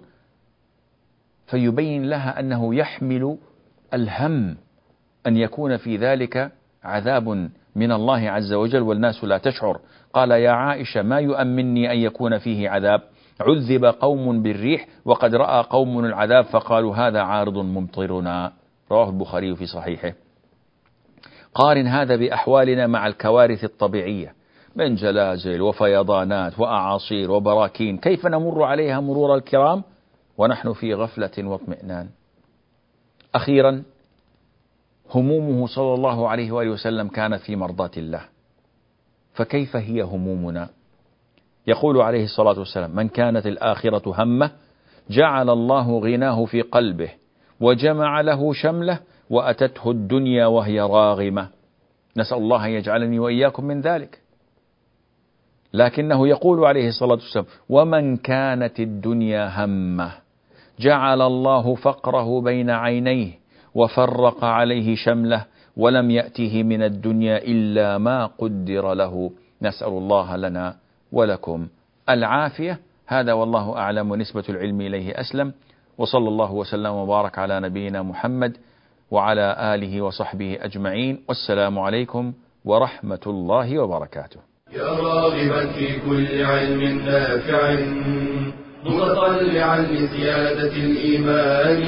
فيبين 1.46 2.04
لها 2.04 2.40
أنه 2.40 2.74
يحمل 2.74 3.38
الهم 3.94 4.56
أن 5.26 5.36
يكون 5.36 5.76
في 5.76 5.96
ذلك 5.96 6.52
عذاب 6.84 7.50
من 7.76 7.92
الله 7.92 8.30
عز 8.30 8.52
وجل 8.52 8.82
والناس 8.82 9.24
لا 9.24 9.38
تشعر. 9.38 9.80
قال 10.12 10.30
يا 10.30 10.50
عائشة 10.50 11.02
ما 11.02 11.18
يؤمني 11.20 11.92
أن 11.92 11.98
يكون 11.98 12.38
فيه 12.38 12.70
عذاب. 12.70 13.02
عذب 13.40 13.84
قوم 13.84 14.42
بالريح 14.42 14.86
وقد 15.04 15.34
رأى 15.34 15.62
قوم 15.70 16.04
العذاب 16.04 16.44
فقالوا 16.44 16.96
هذا 16.96 17.20
عارض 17.20 17.58
ممطرنا. 17.58 18.52
رواه 18.90 19.10
البخاري 19.10 19.56
في 19.56 19.66
صحيحه. 19.66 20.12
قارن 21.54 21.86
هذا 21.86 22.16
بأحوالنا 22.16 22.86
مع 22.86 23.06
الكوارث 23.06 23.64
الطبيعية 23.64 24.34
من 24.76 24.96
زلازل 24.96 25.60
وفيضانات 25.60 26.58
وأعاصير 26.58 27.30
وبراكين. 27.30 27.98
كيف 27.98 28.26
نمر 28.26 28.62
عليها 28.62 29.00
مرور 29.00 29.34
الكرام؟ 29.34 29.82
ونحن 30.38 30.72
في 30.72 30.94
غفلة 30.94 31.30
واطمئنان. 31.38 32.08
أخيرا 33.34 33.82
همومه 35.14 35.66
صلى 35.66 35.94
الله 35.94 36.28
عليه 36.28 36.52
وآله 36.52 36.70
وسلم 36.70 37.08
كانت 37.08 37.40
في 37.40 37.56
مرضاة 37.56 37.90
الله. 37.96 38.22
فكيف 39.34 39.76
هي 39.76 40.02
همومنا؟ 40.02 40.68
يقول 41.66 42.00
عليه 42.00 42.24
الصلاة 42.24 42.58
والسلام 42.58 42.90
من 42.96 43.08
كانت 43.08 43.46
الآخرة 43.46 44.22
همة 44.22 44.50
جعل 45.10 45.50
الله 45.50 45.98
غناه 45.98 46.44
في 46.44 46.62
قلبه 46.62 47.10
وجمع 47.60 48.20
له 48.20 48.52
شمله 48.52 49.00
وأتته 49.30 49.90
الدنيا 49.90 50.46
وهي 50.46 50.80
راغمة. 50.80 51.48
نسأل 52.16 52.38
الله 52.38 52.66
أن 52.66 52.70
يجعلني 52.70 53.18
وإياكم 53.18 53.64
من 53.64 53.80
ذلك. 53.80 54.20
لكنه 55.72 56.28
يقول 56.28 56.64
عليه 56.64 56.88
الصلاة 56.88 57.12
والسلام 57.12 57.46
ومن 57.68 58.16
كانت 58.16 58.80
الدنيا 58.80 59.64
همة 59.64 60.12
جعل 60.80 61.22
الله 61.22 61.74
فقره 61.74 62.40
بين 62.40 62.70
عينيه 62.70 63.30
وفرق 63.74 64.44
عليه 64.44 64.94
شمله 64.94 65.44
ولم 65.76 66.10
يأته 66.10 66.62
من 66.62 66.82
الدنيا 66.82 67.36
إلا 67.38 67.98
ما 67.98 68.26
قدر 68.26 68.94
له. 68.94 69.30
نسأل 69.62 69.88
الله 69.88 70.36
لنا 70.36 70.74
ولكم 71.12 71.66
العافية. 72.08 72.78
هذا 73.06 73.32
والله 73.32 73.76
أعلم 73.76 74.10
ونسبة 74.10 74.44
العلم 74.48 74.80
إليه 74.80 75.20
أسلم. 75.20 75.52
وصلى 75.98 76.28
الله 76.28 76.52
وسلم 76.52 76.92
وبارك 76.92 77.38
على 77.38 77.60
نبينا 77.60 78.02
محمد 78.02 78.56
وعلى 79.10 79.56
آله 79.74 80.02
وصحبه 80.02 80.58
أجمعين. 80.60 81.24
والسلام 81.28 81.78
عليكم 81.78 82.32
ورحمة 82.64 83.24
الله 83.26 83.78
وبركاته. 83.78 84.40
يا 84.72 84.86
راغبا 84.86 85.72
في 85.72 86.00
كل 86.00 86.44
علم 86.44 86.82
نافع. 87.04 87.64
متطلعا 88.84 89.78
لزيادة 89.78 90.72
الإيمان 90.72 91.82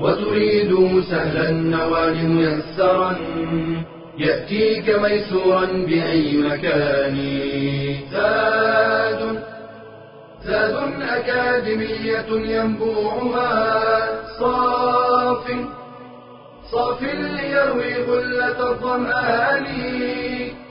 وتريد 0.00 1.02
سهلا 1.10 1.50
النوال 1.50 2.28
ميسرا 2.28 3.16
يأتيك 4.18 4.98
ميسورا 4.98 5.64
بأي 5.64 6.36
مكان. 6.36 7.16
زاد 8.12 9.42
زاد 10.44 10.76
أكاديمية 11.02 12.30
ينبوعها 12.30 14.08
صاف 14.38 15.46
صاف 16.72 17.02
ليروي 17.02 17.94
غلة 17.94 18.70
الظمآن 18.70 19.66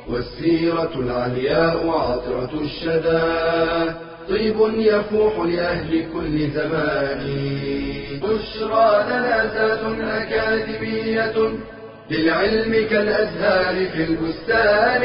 والسيرة 0.10 0.92
العلياء 0.96 1.90
عطرة 1.90 2.62
الشدى. 2.62 4.07
طيب 4.30 4.56
يفوح 4.78 5.40
لأهل 5.40 6.06
كل 6.14 6.50
زمان. 6.50 7.28
بشرى 8.24 9.06
لنا 9.08 9.54
ذات 9.54 9.80
أكاديمية 10.02 11.52
للعلم 12.12 12.88
كالأزهار 12.90 13.86
في 13.86 14.04
البستان. 14.04 15.02